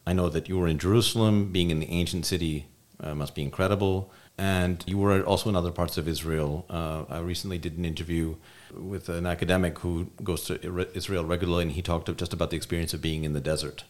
I 0.05 0.13
know 0.13 0.29
that 0.29 0.49
you 0.49 0.57
were 0.57 0.67
in 0.67 0.79
Jerusalem, 0.79 1.51
being 1.51 1.69
in 1.69 1.79
the 1.79 1.89
ancient 1.89 2.25
city 2.25 2.67
uh, 2.99 3.15
must 3.15 3.35
be 3.35 3.41
incredible. 3.41 4.11
And 4.37 4.83
you 4.87 4.97
were 4.97 5.21
also 5.23 5.49
in 5.49 5.55
other 5.55 5.71
parts 5.71 5.97
of 5.97 6.07
Israel. 6.07 6.65
Uh, 6.69 7.03
I 7.09 7.19
recently 7.19 7.57
did 7.57 7.77
an 7.77 7.85
interview 7.85 8.35
with 8.73 9.09
an 9.09 9.25
academic 9.25 9.79
who 9.79 10.09
goes 10.23 10.45
to 10.45 10.87
Israel 10.93 11.25
regularly, 11.25 11.63
and 11.63 11.71
he 11.73 11.81
talked 11.81 12.15
just 12.17 12.33
about 12.33 12.49
the 12.49 12.55
experience 12.55 12.93
of 12.93 13.01
being 13.01 13.23
in 13.23 13.33
the 13.33 13.41
desert 13.41 13.83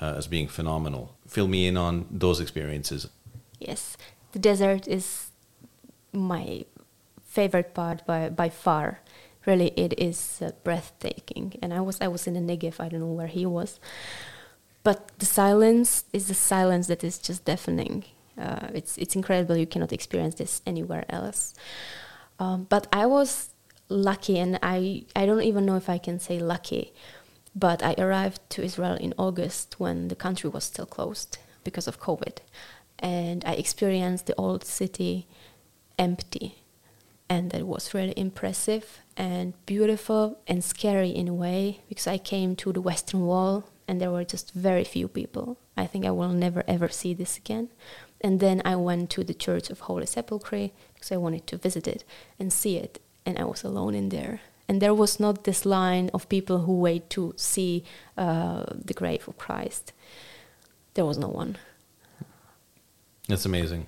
uh, 0.00 0.14
as 0.16 0.26
being 0.26 0.48
phenomenal. 0.48 1.16
Fill 1.26 1.48
me 1.48 1.66
in 1.66 1.76
on 1.76 2.06
those 2.10 2.40
experiences. 2.40 3.08
Yes, 3.58 3.96
the 4.32 4.38
desert 4.38 4.86
is 4.86 5.30
my 6.12 6.64
favorite 7.24 7.74
part 7.74 8.06
by 8.06 8.28
by 8.28 8.48
far. 8.48 9.00
Really, 9.46 9.68
it 9.76 9.98
is 9.98 10.40
uh, 10.42 10.50
breathtaking. 10.64 11.54
And 11.62 11.72
I 11.72 11.80
was 11.80 12.00
I 12.00 12.08
was 12.08 12.26
in 12.26 12.34
the 12.34 12.40
Negev. 12.40 12.80
I 12.80 12.88
don't 12.88 13.00
know 13.00 13.06
where 13.06 13.26
he 13.26 13.46
was, 13.46 13.80
but 14.82 15.10
the 15.18 15.26
silence 15.26 16.04
is 16.12 16.28
the 16.28 16.34
silence 16.34 16.86
that 16.88 17.02
is 17.02 17.18
just 17.18 17.44
deafening. 17.44 18.04
Uh, 18.38 18.68
it's 18.74 18.96
it's 18.98 19.16
incredible. 19.16 19.56
You 19.56 19.66
cannot 19.66 19.92
experience 19.92 20.36
this 20.36 20.62
anywhere 20.66 21.04
else. 21.08 21.54
Um, 22.38 22.66
but 22.68 22.86
I 22.92 23.06
was 23.06 23.50
lucky, 23.88 24.38
and 24.38 24.58
I 24.62 25.04
I 25.16 25.26
don't 25.26 25.42
even 25.42 25.66
know 25.66 25.76
if 25.76 25.88
I 25.88 25.98
can 25.98 26.18
say 26.20 26.38
lucky, 26.38 26.92
but 27.54 27.82
I 27.82 27.94
arrived 27.98 28.40
to 28.50 28.62
Israel 28.62 28.94
in 28.94 29.14
August 29.18 29.78
when 29.78 30.08
the 30.08 30.16
country 30.16 30.48
was 30.50 30.64
still 30.64 30.86
closed 30.86 31.38
because 31.64 31.88
of 31.88 32.00
COVID, 32.00 32.38
and 32.98 33.44
I 33.44 33.52
experienced 33.52 34.26
the 34.26 34.34
old 34.36 34.64
city 34.64 35.26
empty, 35.98 36.56
and 37.28 37.50
that 37.50 37.66
was 37.66 37.92
really 37.92 38.14
impressive 38.16 39.00
and 39.20 39.52
beautiful 39.66 40.38
and 40.46 40.64
scary 40.64 41.10
in 41.10 41.28
a 41.28 41.34
way 41.34 41.82
because 41.90 42.06
I 42.06 42.16
came 42.16 42.56
to 42.56 42.72
the 42.72 42.80
Western 42.80 43.26
Wall 43.26 43.64
and 43.86 44.00
there 44.00 44.10
were 44.10 44.24
just 44.24 44.54
very 44.54 44.82
few 44.82 45.08
people. 45.08 45.58
I 45.76 45.86
think 45.86 46.06
I 46.06 46.10
will 46.10 46.32
never 46.32 46.64
ever 46.66 46.88
see 46.88 47.12
this 47.12 47.36
again. 47.36 47.68
And 48.22 48.40
then 48.40 48.62
I 48.64 48.76
went 48.76 49.10
to 49.10 49.22
the 49.22 49.34
Church 49.34 49.68
of 49.68 49.80
Holy 49.80 50.06
Sepulchre 50.06 50.70
because 50.94 51.12
I 51.12 51.18
wanted 51.18 51.46
to 51.48 51.58
visit 51.58 51.86
it 51.86 52.02
and 52.38 52.50
see 52.50 52.78
it. 52.78 52.98
And 53.26 53.38
I 53.38 53.44
was 53.44 53.62
alone 53.62 53.94
in 53.94 54.08
there. 54.08 54.40
And 54.66 54.80
there 54.80 54.94
was 54.94 55.20
not 55.20 55.44
this 55.44 55.66
line 55.66 56.10
of 56.14 56.30
people 56.30 56.60
who 56.60 56.78
wait 56.78 57.10
to 57.10 57.34
see 57.36 57.84
uh, 58.16 58.64
the 58.72 58.94
grave 58.94 59.28
of 59.28 59.36
Christ. 59.36 59.92
There 60.94 61.04
was 61.04 61.18
no 61.18 61.28
one. 61.28 61.58
That's 63.28 63.44
amazing. 63.44 63.86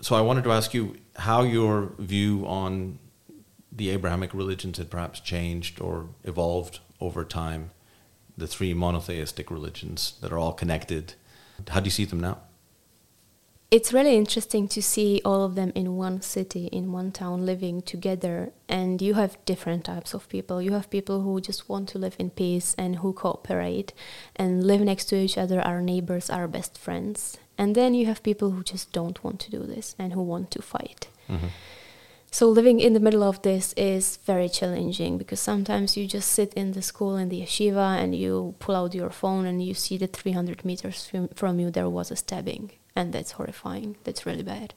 So 0.00 0.14
I 0.14 0.20
wanted 0.20 0.44
to 0.44 0.52
ask 0.52 0.74
you 0.74 0.94
how 1.16 1.42
your 1.42 1.92
view 1.98 2.46
on 2.46 2.98
the 3.74 3.90
Abrahamic 3.90 4.32
religions 4.32 4.78
had 4.78 4.90
perhaps 4.90 5.20
changed 5.20 5.80
or 5.80 6.08
evolved 6.22 6.80
over 7.00 7.24
time. 7.24 7.70
The 8.36 8.46
three 8.46 8.74
monotheistic 8.74 9.50
religions 9.50 10.14
that 10.20 10.32
are 10.32 10.38
all 10.38 10.52
connected. 10.52 11.14
How 11.68 11.80
do 11.80 11.86
you 11.86 11.90
see 11.90 12.04
them 12.04 12.20
now? 12.20 12.38
It's 13.70 13.92
really 13.92 14.16
interesting 14.16 14.68
to 14.68 14.80
see 14.80 15.20
all 15.24 15.42
of 15.42 15.56
them 15.56 15.72
in 15.74 15.96
one 15.96 16.20
city, 16.22 16.66
in 16.66 16.92
one 16.92 17.10
town, 17.10 17.44
living 17.44 17.82
together. 17.82 18.52
And 18.68 19.02
you 19.02 19.14
have 19.14 19.44
different 19.46 19.84
types 19.84 20.14
of 20.14 20.28
people. 20.28 20.62
You 20.62 20.72
have 20.74 20.90
people 20.90 21.22
who 21.22 21.40
just 21.40 21.68
want 21.68 21.88
to 21.88 21.98
live 21.98 22.14
in 22.18 22.30
peace 22.30 22.74
and 22.78 22.96
who 22.96 23.12
cooperate 23.12 23.92
and 24.36 24.62
live 24.64 24.80
next 24.80 25.06
to 25.06 25.16
each 25.16 25.36
other, 25.36 25.60
our 25.60 25.82
neighbors, 25.82 26.30
our 26.30 26.46
best 26.46 26.78
friends. 26.78 27.36
And 27.58 27.74
then 27.74 27.94
you 27.94 28.06
have 28.06 28.22
people 28.22 28.52
who 28.52 28.62
just 28.62 28.92
don't 28.92 29.22
want 29.24 29.40
to 29.40 29.50
do 29.50 29.64
this 29.64 29.96
and 29.98 30.12
who 30.12 30.22
want 30.22 30.52
to 30.52 30.62
fight. 30.62 31.08
Mm-hmm. 31.28 31.48
So 32.34 32.48
living 32.48 32.80
in 32.80 32.94
the 32.94 32.98
middle 33.06 33.22
of 33.22 33.42
this 33.42 33.72
is 33.74 34.16
very 34.26 34.48
challenging 34.48 35.18
because 35.18 35.38
sometimes 35.38 35.96
you 35.96 36.08
just 36.08 36.32
sit 36.32 36.52
in 36.54 36.72
the 36.72 36.82
school 36.82 37.16
in 37.16 37.28
the 37.28 37.42
yeshiva 37.42 37.96
and 37.96 38.12
you 38.12 38.56
pull 38.58 38.74
out 38.74 38.92
your 38.92 39.10
phone 39.10 39.46
and 39.46 39.64
you 39.64 39.72
see 39.72 39.96
that 39.98 40.16
300 40.16 40.64
meters 40.64 41.06
from, 41.06 41.28
from 41.28 41.60
you 41.60 41.70
there 41.70 41.88
was 41.88 42.10
a 42.10 42.16
stabbing 42.16 42.72
and 42.96 43.12
that's 43.12 43.30
horrifying. 43.30 43.94
That's 44.02 44.26
really 44.26 44.42
bad. 44.42 44.74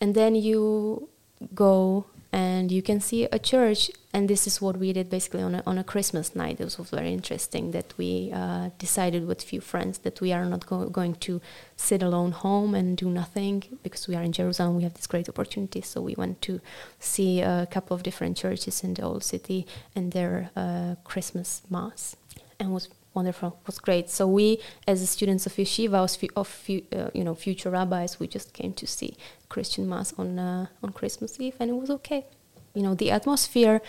And 0.00 0.16
then 0.16 0.34
you 0.34 1.08
go 1.54 2.06
and 2.32 2.70
you 2.70 2.80
can 2.80 3.00
see 3.00 3.24
a 3.24 3.38
church 3.38 3.90
and 4.12 4.28
this 4.28 4.46
is 4.46 4.60
what 4.60 4.76
we 4.76 4.92
did 4.92 5.10
basically 5.10 5.42
on 5.42 5.56
a, 5.56 5.62
on 5.66 5.78
a 5.78 5.84
christmas 5.84 6.36
night. 6.36 6.60
It 6.60 6.64
was 6.64 6.76
very 6.76 7.12
interesting 7.12 7.72
that 7.72 7.92
we 7.96 8.30
uh, 8.32 8.70
decided 8.78 9.26
with 9.26 9.42
few 9.42 9.60
friends 9.60 9.98
that 9.98 10.20
we 10.20 10.32
are 10.32 10.44
not 10.44 10.66
go- 10.66 10.88
going 10.88 11.14
to 11.16 11.40
sit 11.76 12.02
alone 12.02 12.32
home 12.32 12.74
and 12.74 12.96
do 12.96 13.10
nothing 13.10 13.64
because 13.82 14.06
we 14.06 14.14
are 14.14 14.22
in 14.22 14.32
jerusalem. 14.32 14.76
We 14.76 14.84
have 14.84 14.94
this 14.94 15.08
great 15.08 15.28
opportunity. 15.28 15.80
So 15.80 16.00
we 16.00 16.14
went 16.16 16.40
to 16.42 16.60
see 17.00 17.40
a 17.40 17.66
couple 17.70 17.96
of 17.96 18.02
different 18.04 18.36
churches 18.36 18.84
in 18.84 18.94
the 18.94 19.02
old 19.02 19.24
city 19.24 19.66
and 19.96 20.12
their 20.12 20.50
uh, 20.54 20.94
christmas 21.02 21.62
mass 21.68 22.16
and 22.60 22.72
was 22.72 22.88
wonderful. 23.14 23.58
It 23.60 23.66
was 23.66 23.78
great. 23.78 24.10
So 24.10 24.26
we, 24.26 24.58
as 24.86 25.08
students 25.08 25.46
of 25.46 25.52
yeshiva, 25.54 26.30
of 26.36 26.48
uh, 26.68 27.10
you 27.14 27.24
know 27.24 27.34
future 27.34 27.70
rabbis, 27.70 28.20
we 28.20 28.26
just 28.26 28.52
came 28.52 28.72
to 28.74 28.86
see 28.86 29.16
Christian 29.48 29.88
mass 29.88 30.12
on 30.18 30.38
uh, 30.38 30.66
on 30.82 30.92
Christmas 30.92 31.38
Eve, 31.40 31.56
and 31.60 31.70
it 31.70 31.74
was 31.74 31.90
okay. 31.90 32.26
You 32.74 32.82
know, 32.82 32.94
the 32.94 33.10
atmosphere 33.10 33.82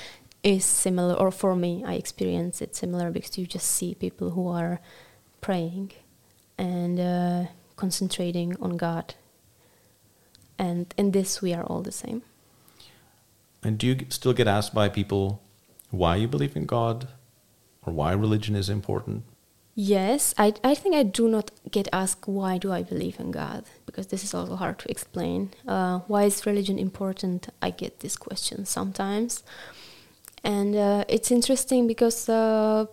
is 0.44 0.66
similar, 0.66 1.14
or 1.14 1.32
for 1.32 1.56
me, 1.56 1.84
I 1.86 1.94
experience 1.94 2.62
it 2.62 2.76
similar 2.76 3.12
because 3.12 3.38
you 3.38 3.46
just 3.46 3.68
see 3.68 3.94
people 3.94 4.32
who 4.32 4.48
are 4.48 4.80
praying 5.40 5.92
and 6.58 7.00
uh, 7.00 7.46
concentrating 7.76 8.56
on 8.60 8.78
God, 8.78 9.14
and 10.58 10.94
in 10.98 11.12
this 11.12 11.42
we 11.42 11.54
are 11.54 11.64
all 11.64 11.82
the 11.82 11.92
same. 11.92 12.24
And 13.64 13.78
do 13.78 13.86
you 13.86 14.06
still 14.10 14.34
get 14.34 14.48
asked 14.48 14.74
by 14.74 14.90
people 14.90 15.44
why 15.92 16.16
you 16.16 16.28
believe 16.28 16.56
in 16.56 16.66
God 16.66 17.08
or 17.86 17.94
why 17.94 18.12
religion 18.14 18.56
is 18.56 18.70
important? 18.70 19.24
Yes, 19.74 20.34
I, 20.38 20.54
I 20.64 20.76
think 20.76 20.96
I 20.96 21.04
do 21.04 21.28
not 21.30 21.50
get 21.72 21.88
asked 21.94 22.28
why 22.28 22.58
do 22.58 22.72
I 22.74 22.84
believe 22.84 23.20
in 23.20 23.32
God 23.32 23.64
because 23.86 24.08
this 24.08 24.24
is 24.24 24.34
also 24.34 24.56
hard 24.56 24.80
to 24.80 24.92
explain. 24.92 25.52
Uh, 25.68 26.00
why 26.08 26.24
is 26.24 26.46
religion 26.46 26.78
important? 26.78 27.48
I 27.62 27.70
get 27.72 28.02
this 28.02 28.18
question 28.18 28.66
sometimes, 28.66 29.44
and 30.44 30.76
uh, 30.76 31.06
it's 31.08 31.32
interesting 31.32 31.88
because 31.88 32.28
uh, 32.28 32.86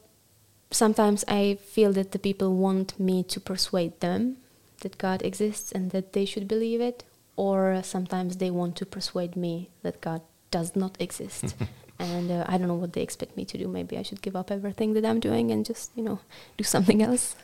sometimes 0.71 1.25
I 1.27 1.59
feel 1.61 1.93
that 1.93 2.13
the 2.13 2.19
people 2.19 2.55
want 2.55 2.99
me 2.99 3.23
to 3.25 3.41
persuade 3.41 3.99
them 4.01 4.37
that 4.83 4.99
God 4.99 5.23
exists 5.23 5.73
and 5.73 5.91
that 5.91 6.13
they 6.13 6.25
should 6.25 6.47
believe 6.47 6.81
it, 6.81 7.03
or 7.37 7.83
sometimes 7.83 8.37
they 8.37 8.51
want 8.51 8.77
to 8.77 8.87
persuade 8.87 9.35
me 9.35 9.71
that 9.83 10.01
God 10.01 10.23
does 10.51 10.77
not 10.77 10.97
exist. 11.01 11.57
and 11.99 12.31
uh, 12.31 12.45
I 12.47 12.59
don't 12.59 12.69
know 12.69 12.75
what 12.75 12.93
they 12.93 13.03
expect 13.03 13.37
me 13.37 13.45
to 13.47 13.59
do. 13.59 13.69
Maybe 13.69 13.99
I 13.99 14.03
should 14.03 14.23
give 14.23 14.37
up 14.37 14.51
everything 14.51 14.95
that 14.95 15.05
I'm 15.05 15.21
doing 15.21 15.51
and 15.51 15.65
just, 15.65 15.91
you 15.97 16.03
know, 16.03 16.21
do 16.57 16.65
something 16.65 17.03
else. 17.03 17.35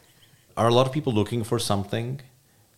Are 0.56 0.68
a 0.68 0.74
lot 0.74 0.86
of 0.86 0.92
people 0.92 1.12
looking 1.12 1.42
for 1.42 1.58
something 1.58 2.20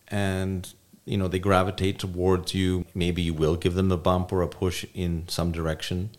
and, 0.09 0.73
you 1.05 1.19
know, 1.19 1.29
they 1.29 1.39
gravitate 1.39 1.99
towards 1.99 2.55
you? 2.55 2.87
Maybe 2.95 3.21
you 3.21 3.35
will 3.35 3.57
give 3.57 3.75
them 3.75 3.93
a 3.93 3.99
bump 3.99 4.33
or 4.33 4.43
a 4.43 4.49
push 4.49 4.87
in 4.95 5.25
some 5.29 5.53
direction? 5.53 6.11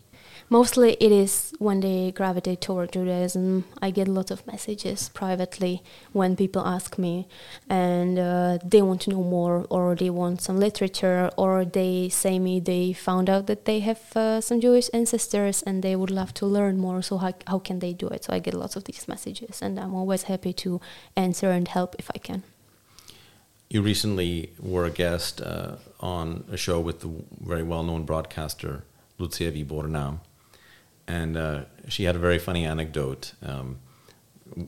Mostly 0.50 0.96
it 1.00 1.12
is 1.12 1.54
when 1.58 1.80
they 1.80 2.12
gravitate 2.12 2.60
toward 2.60 2.92
Judaism. 2.92 3.64
I 3.82 3.90
get 3.90 4.08
a 4.08 4.12
lot 4.12 4.30
of 4.30 4.46
messages 4.46 5.08
privately 5.10 5.82
when 6.12 6.36
people 6.36 6.62
ask 6.66 6.98
me 6.98 7.28
and 7.68 8.18
uh, 8.18 8.58
they 8.64 8.82
want 8.82 9.02
to 9.02 9.10
know 9.10 9.22
more 9.22 9.66
or 9.70 9.94
they 9.94 10.10
want 10.10 10.40
some 10.40 10.58
literature 10.58 11.30
or 11.36 11.64
they 11.64 12.08
say 12.08 12.38
me 12.38 12.60
they 12.60 12.92
found 12.92 13.28
out 13.28 13.46
that 13.46 13.64
they 13.64 13.80
have 13.80 14.16
uh, 14.16 14.40
some 14.40 14.60
Jewish 14.60 14.88
ancestors 14.92 15.62
and 15.62 15.82
they 15.82 15.96
would 15.96 16.10
love 16.10 16.32
to 16.34 16.46
learn 16.46 16.78
more. 16.78 17.02
So 17.02 17.18
how, 17.18 17.34
how 17.46 17.58
can 17.58 17.80
they 17.80 17.92
do 17.92 18.08
it? 18.08 18.24
So 18.24 18.32
I 18.32 18.38
get 18.38 18.54
lots 18.54 18.76
of 18.76 18.84
these 18.84 19.06
messages 19.08 19.62
and 19.62 19.78
I'm 19.78 19.94
always 19.94 20.24
happy 20.24 20.52
to 20.54 20.80
answer 21.16 21.50
and 21.50 21.68
help 21.68 21.96
if 21.98 22.10
I 22.14 22.18
can. 22.18 22.42
You 23.70 23.82
recently 23.82 24.52
were 24.58 24.86
a 24.86 24.90
guest 24.90 25.42
uh, 25.42 25.76
on 26.00 26.44
a 26.50 26.56
show 26.56 26.80
with 26.80 27.00
the 27.00 27.10
very 27.38 27.62
well-known 27.62 28.04
broadcaster 28.04 28.84
Lucia 29.18 29.50
Výborná 29.50 30.18
and 31.08 31.36
uh, 31.36 31.62
she 31.88 32.04
had 32.04 32.14
a 32.14 32.18
very 32.18 32.38
funny 32.38 32.64
anecdote, 32.66 33.32
um, 33.42 33.78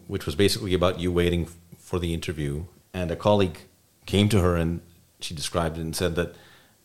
which 0.08 0.26
was 0.26 0.34
basically 0.34 0.74
about 0.74 0.98
you 0.98 1.12
waiting 1.12 1.46
for 1.78 1.98
the 1.98 2.14
interview. 2.14 2.64
And 2.94 3.10
a 3.10 3.16
colleague 3.16 3.58
came 4.06 4.28
to 4.30 4.40
her 4.40 4.56
and 4.56 4.80
she 5.20 5.34
described 5.34 5.76
it 5.76 5.82
and 5.82 5.94
said 5.94 6.16
that, 6.16 6.34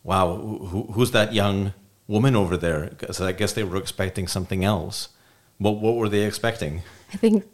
"Wow, 0.04 0.36
who, 0.36 0.84
who's 0.92 1.12
that 1.12 1.34
young 1.34 1.74
woman 2.08 2.36
over 2.36 2.58
there?" 2.58 2.88
Because 2.90 3.22
I 3.22 3.32
guess 3.32 3.54
they 3.54 3.64
were 3.64 3.78
expecting 3.78 4.28
something 4.28 4.64
else. 4.64 5.10
What 5.58 5.78
what 5.80 5.96
were 5.96 6.10
they 6.10 6.26
expecting? 6.26 6.84
I 7.14 7.18
think 7.18 7.46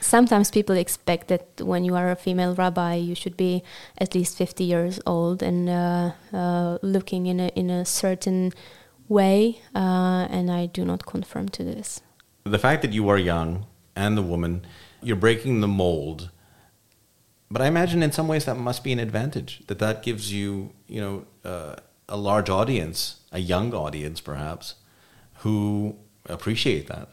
sometimes 0.00 0.50
people 0.50 0.76
expect 0.76 1.28
that 1.28 1.46
when 1.60 1.84
you 1.84 1.94
are 1.94 2.10
a 2.10 2.16
female 2.16 2.56
rabbi, 2.56 2.94
you 2.94 3.14
should 3.14 3.36
be 3.36 3.62
at 3.98 4.14
least 4.14 4.36
fifty 4.36 4.64
years 4.64 5.00
old 5.06 5.42
and 5.42 5.68
uh, 5.68 6.10
uh, 6.32 6.78
looking 6.82 7.26
in 7.26 7.38
a 7.38 7.48
in 7.54 7.70
a 7.70 7.84
certain 7.84 8.52
way, 9.08 9.60
uh, 9.74 10.26
and 10.30 10.50
I 10.50 10.66
do 10.66 10.84
not 10.84 11.06
confirm 11.06 11.48
to 11.50 11.64
this. 11.64 12.00
The 12.44 12.58
fact 12.58 12.82
that 12.82 12.92
you 12.92 13.08
are 13.08 13.18
young 13.18 13.66
and 13.94 14.16
the 14.16 14.22
woman, 14.22 14.66
you're 15.02 15.16
breaking 15.16 15.60
the 15.60 15.68
mold. 15.68 16.30
But 17.50 17.62
I 17.62 17.66
imagine 17.66 18.02
in 18.02 18.12
some 18.12 18.28
ways 18.28 18.44
that 18.44 18.56
must 18.56 18.82
be 18.84 18.92
an 18.92 18.98
advantage. 18.98 19.62
That 19.66 19.78
that 19.78 20.02
gives 20.02 20.32
you, 20.32 20.72
you 20.88 21.00
know, 21.00 21.26
uh, 21.44 21.76
a 22.08 22.16
large 22.16 22.50
audience, 22.50 23.20
a 23.32 23.38
young 23.38 23.72
audience 23.74 24.20
perhaps, 24.20 24.74
who 25.38 25.96
appreciate 26.26 26.86
that. 26.88 27.08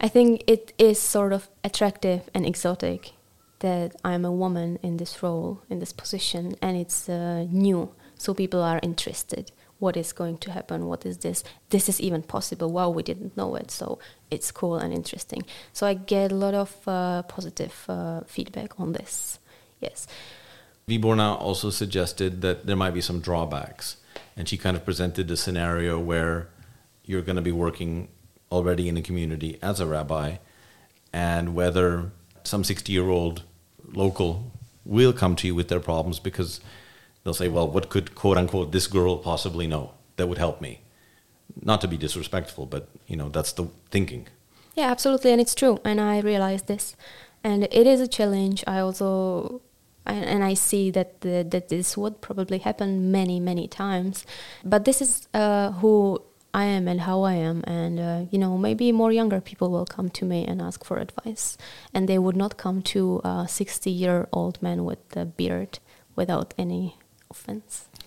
I 0.00 0.08
think 0.08 0.44
it 0.46 0.72
is 0.78 1.00
sort 1.00 1.32
of 1.32 1.48
attractive 1.64 2.28
and 2.34 2.46
exotic 2.46 3.12
that 3.60 3.94
I'm 4.04 4.24
a 4.24 4.32
woman 4.32 4.78
in 4.82 4.96
this 4.96 5.22
role, 5.22 5.62
in 5.70 5.78
this 5.78 5.92
position, 5.92 6.56
and 6.60 6.76
it's 6.76 7.08
uh, 7.08 7.46
new, 7.50 7.94
so 8.16 8.34
people 8.34 8.60
are 8.62 8.80
interested 8.82 9.52
what 9.82 9.96
is 9.96 10.12
going 10.12 10.38
to 10.38 10.50
happen 10.52 10.86
what 10.86 11.04
is 11.04 11.18
this 11.18 11.42
this 11.70 11.88
is 11.88 12.00
even 12.00 12.22
possible 12.22 12.70
wow 12.70 12.88
we 12.88 13.02
didn't 13.02 13.36
know 13.36 13.56
it. 13.56 13.70
So 13.70 13.98
it's 14.30 14.50
cool 14.52 14.76
and 14.76 14.94
interesting. 14.94 15.42
So 15.72 15.86
i 15.86 15.94
get 15.94 16.30
a 16.30 16.34
lot 16.34 16.54
of 16.54 16.70
uh, 16.86 17.22
positive 17.22 17.74
uh, 17.88 18.20
feedback 18.26 18.78
on 18.78 18.92
this. 18.92 19.38
Yes. 19.80 20.06
Výborná 20.88 21.40
also 21.40 21.70
suggested 21.70 22.42
that 22.42 22.66
there 22.66 22.76
might 22.76 22.94
be 22.94 23.00
some 23.00 23.20
drawbacks 23.20 23.96
and 24.36 24.48
she 24.48 24.56
kind 24.56 24.76
of 24.76 24.84
presented 24.84 25.30
a 25.30 25.36
scenario 25.36 25.98
where 25.98 26.48
you're 27.04 27.22
going 27.22 27.40
to 27.42 27.48
be 27.50 27.52
working 27.52 28.08
already 28.50 28.88
in 28.88 28.94
the 28.94 29.02
community 29.02 29.58
as 29.62 29.80
a 29.80 29.86
rabbi 29.86 30.36
and 31.12 31.54
whether 31.54 32.12
some 32.44 32.62
60 32.62 32.92
year 32.92 33.08
old 33.08 33.42
local 33.92 34.52
will 34.84 35.12
come 35.12 35.34
to 35.36 35.46
you 35.46 35.54
with 35.54 35.68
their 35.68 35.80
problems 35.80 36.20
because 36.20 36.60
they'll 37.22 37.34
say, 37.34 37.48
well, 37.48 37.68
what 37.68 37.88
could 37.88 38.14
quote 38.14 38.36
unquote 38.36 38.72
this 38.72 38.86
girl 38.86 39.16
possibly 39.16 39.66
know 39.66 39.92
that 40.16 40.28
would 40.28 40.38
help 40.38 40.60
me? 40.60 40.80
Not 41.60 41.80
to 41.82 41.88
be 41.88 41.96
disrespectful, 41.96 42.66
but 42.66 42.88
you 43.06 43.16
know, 43.16 43.28
that's 43.28 43.52
the 43.52 43.68
thinking. 43.90 44.26
Yeah, 44.74 44.90
absolutely, 44.90 45.32
and 45.32 45.40
it's 45.40 45.54
true, 45.54 45.80
and 45.84 46.00
I 46.00 46.20
realize 46.20 46.62
this, 46.62 46.96
and 47.44 47.64
it 47.64 47.86
is 47.86 48.00
a 48.00 48.08
challenge. 48.08 48.64
I 48.66 48.78
also, 48.78 49.60
and 50.06 50.42
I 50.42 50.54
see 50.54 50.90
that 50.92 51.20
the, 51.20 51.46
that 51.50 51.68
this 51.68 51.94
would 51.94 52.22
probably 52.22 52.58
happen 52.58 53.12
many, 53.12 53.38
many 53.38 53.68
times, 53.68 54.24
but 54.64 54.86
this 54.86 55.02
is 55.02 55.28
uh, 55.34 55.72
who 55.72 56.22
I 56.54 56.64
am 56.64 56.88
and 56.88 57.02
how 57.02 57.20
I 57.22 57.34
am, 57.34 57.62
and 57.66 58.00
uh, 58.00 58.20
you 58.30 58.38
know, 58.38 58.56
maybe 58.56 58.92
more 58.92 59.12
younger 59.12 59.42
people 59.42 59.70
will 59.70 59.84
come 59.84 60.08
to 60.10 60.24
me 60.24 60.46
and 60.46 60.62
ask 60.62 60.84
for 60.84 60.96
advice, 60.96 61.58
and 61.92 62.08
they 62.08 62.18
would 62.18 62.36
not 62.36 62.56
come 62.56 62.80
to 62.82 63.20
a 63.24 63.46
sixty-year-old 63.46 64.62
man 64.62 64.86
with 64.86 65.16
a 65.16 65.26
beard 65.26 65.80
without 66.16 66.54
any 66.56 66.96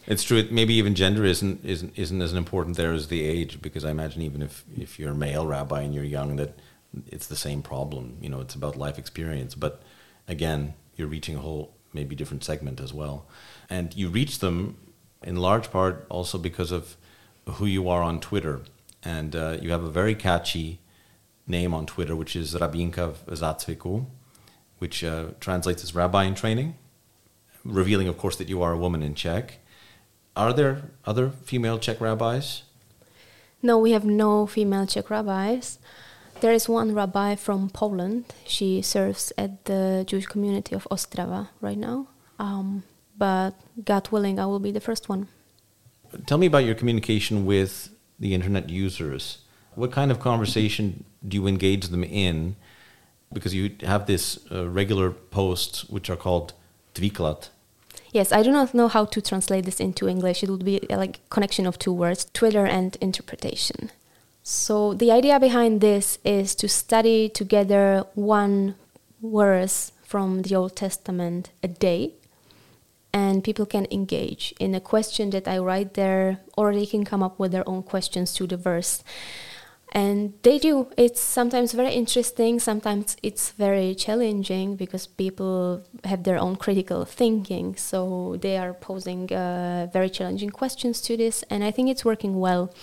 It's 0.07 0.23
true. 0.23 0.47
Maybe 0.51 0.75
even 0.75 0.95
gender 0.95 1.25
isn't 1.25 1.65
isn't 1.65 1.97
isn't 1.97 2.21
as 2.21 2.33
important 2.33 2.77
there 2.77 2.93
as 2.93 3.07
the 3.07 3.23
age, 3.23 3.61
because 3.61 3.83
I 3.83 3.91
imagine 3.91 4.21
even 4.21 4.41
if 4.41 4.63
if 4.77 4.99
you're 4.99 5.11
a 5.11 5.15
male 5.15 5.47
rabbi 5.47 5.81
and 5.81 5.93
you're 5.93 6.03
young, 6.03 6.35
that 6.35 6.59
it's 7.07 7.27
the 7.27 7.35
same 7.35 7.61
problem. 7.61 8.17
You 8.21 8.29
know, 8.29 8.41
it's 8.41 8.55
about 8.55 8.75
life 8.75 8.97
experience. 8.97 9.55
But 9.55 9.81
again, 10.27 10.73
you're 10.95 11.07
reaching 11.07 11.35
a 11.35 11.39
whole 11.39 11.73
maybe 11.93 12.15
different 12.15 12.43
segment 12.43 12.79
as 12.79 12.93
well, 12.93 13.25
and 13.69 13.95
you 13.95 14.09
reach 14.09 14.39
them 14.39 14.77
in 15.23 15.37
large 15.37 15.71
part 15.71 16.05
also 16.09 16.37
because 16.37 16.71
of 16.71 16.97
who 17.47 17.65
you 17.65 17.89
are 17.89 18.03
on 18.03 18.19
Twitter, 18.19 18.61
and 19.03 19.35
uh, 19.35 19.57
you 19.61 19.71
have 19.71 19.83
a 19.83 19.89
very 19.89 20.15
catchy 20.15 20.79
name 21.47 21.73
on 21.73 21.85
Twitter, 21.85 22.15
which 22.15 22.35
is 22.35 22.55
Rabinka 22.55 23.13
Zatzviku, 23.27 24.05
which 24.79 25.03
uh, 25.03 25.27
translates 25.39 25.83
as 25.83 25.95
rabbi 25.95 26.23
in 26.23 26.35
training 26.35 26.75
revealing, 27.65 28.07
of 28.07 28.17
course, 28.17 28.37
that 28.37 28.47
you 28.47 28.61
are 28.61 28.71
a 28.71 28.77
woman 28.77 29.03
in 29.03 29.15
Czech. 29.15 29.59
Are 30.35 30.53
there 30.53 30.91
other 31.05 31.29
female 31.29 31.79
Czech 31.79 31.99
rabbis? 31.99 32.61
No, 33.61 33.79
we 33.79 33.91
have 33.91 34.05
no 34.05 34.45
female 34.45 34.85
Czech 34.85 35.09
rabbis. 35.09 35.79
There 36.41 36.53
is 36.53 36.69
one 36.69 36.93
rabbi 36.93 37.35
from 37.35 37.69
Poland. 37.69 38.25
She 38.45 38.81
serves 38.81 39.31
at 39.37 39.65
the 39.65 40.03
Jewish 40.05 40.27
community 40.27 40.75
of 40.75 40.87
Ostrava 40.91 41.49
right 41.61 41.77
now. 41.77 42.07
Um, 42.37 42.83
but 43.17 43.53
God 43.83 44.09
willing, 44.11 44.39
I 44.39 44.45
will 44.45 44.59
be 44.59 44.71
the 44.71 44.81
first 44.81 45.07
one. 45.09 45.27
Tell 46.25 46.37
me 46.37 46.45
about 46.45 46.65
your 46.65 46.75
communication 46.75 47.45
with 47.45 47.89
the 48.19 48.33
internet 48.33 48.69
users. 48.69 49.39
What 49.75 49.91
kind 49.91 50.11
of 50.11 50.19
conversation 50.19 51.05
do 51.27 51.35
you 51.35 51.47
engage 51.47 51.87
them 51.87 52.03
in? 52.03 52.55
Because 53.33 53.53
you 53.53 53.71
have 53.81 54.05
this 54.05 54.39
uh, 54.51 54.69
regular 54.69 55.11
posts 55.11 55.89
which 55.89 56.09
are 56.09 56.15
called 56.15 56.53
Dviklat, 56.93 57.49
Yes, 58.15 58.31
I 58.31 58.43
do 58.43 58.51
not 58.51 58.73
know 58.73 58.87
how 58.87 59.03
to 59.03 59.19
translate 59.19 59.65
this 59.65 59.81
into 59.81 60.07
English. 60.07 60.41
It 60.41 60.49
would 60.49 60.63
be 60.63 60.79
uh, 60.89 60.95
like 60.95 61.19
connection 61.29 61.67
of 61.67 61.77
two 61.77 61.91
words, 61.91 62.23
Twitter 62.31 62.65
and 62.65 62.95
interpretation. 63.01 63.91
So 64.41 64.93
the 64.93 65.11
idea 65.11 65.37
behind 65.37 65.81
this 65.81 66.17
is 66.23 66.55
to 66.55 66.69
study 66.69 67.27
together 67.27 68.05
one 68.13 68.75
verse 69.21 69.91
from 70.01 70.43
the 70.43 70.55
Old 70.55 70.77
Testament 70.77 71.49
a 71.61 71.67
day 71.67 72.13
and 73.11 73.43
people 73.43 73.65
can 73.65 73.85
engage 73.91 74.53
in 74.61 74.73
a 74.73 74.79
question 74.79 75.31
that 75.31 75.45
I 75.45 75.57
write 75.57 75.95
there 75.95 76.39
or 76.55 76.73
they 76.73 76.85
can 76.85 77.03
come 77.03 77.21
up 77.21 77.37
with 77.37 77.51
their 77.51 77.67
own 77.67 77.83
questions 77.83 78.33
to 78.35 78.47
the 78.47 78.55
verse 78.55 79.03
and 79.95 80.33
they 80.43 80.59
do. 80.59 80.87
It's 80.97 81.21
sometimes 81.21 81.71
very 81.71 81.93
interesting 81.93 82.59
sometimes 82.59 83.15
it's 83.23 83.51
very 83.51 83.95
challenging 83.95 84.75
because 84.75 85.07
people 85.07 85.83
have 86.03 86.23
their 86.23 86.37
own 86.37 86.57
critical 86.57 87.05
thinking. 87.05 87.77
So 87.77 88.35
they 88.41 88.57
are 88.57 88.73
posing 88.73 89.31
uh, 89.31 89.87
very 89.93 90.09
challenging 90.09 90.49
questions 90.49 91.01
to 91.03 91.15
this 91.15 91.43
and 91.49 91.63
i 91.63 91.71
think 91.71 91.89
it's 91.89 92.03
working 92.03 92.39
well. 92.39 92.73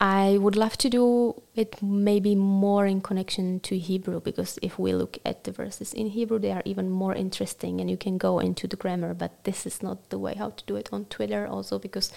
I 0.00 0.38
would 0.38 0.54
love 0.54 0.76
to 0.78 0.88
do 0.88 1.42
it 1.56 1.82
maybe 1.82 2.36
more 2.36 2.86
in 2.86 3.00
connection 3.00 3.58
to 3.60 3.76
hebrew 3.78 4.20
because 4.20 4.58
if 4.62 4.78
we 4.78 4.92
look 4.92 5.18
at 5.24 5.42
the 5.42 5.50
verses 5.50 5.92
in 5.92 6.06
hebrew 6.06 6.38
they 6.38 6.52
are 6.52 6.62
even 6.64 6.88
more 6.88 7.16
interesting 7.16 7.80
and 7.80 7.90
you 7.90 7.96
can 7.96 8.16
go 8.16 8.38
into 8.38 8.68
the 8.68 8.76
grammar 8.76 9.12
but 9.12 9.42
this 9.42 9.66
is 9.66 9.82
not 9.82 10.10
the 10.10 10.18
way 10.18 10.34
how 10.34 10.50
to 10.50 10.62
do 10.66 10.76
it 10.76 10.88
on 10.92 11.04
twitter 11.06 11.48
also 11.48 11.80
because 11.80 12.12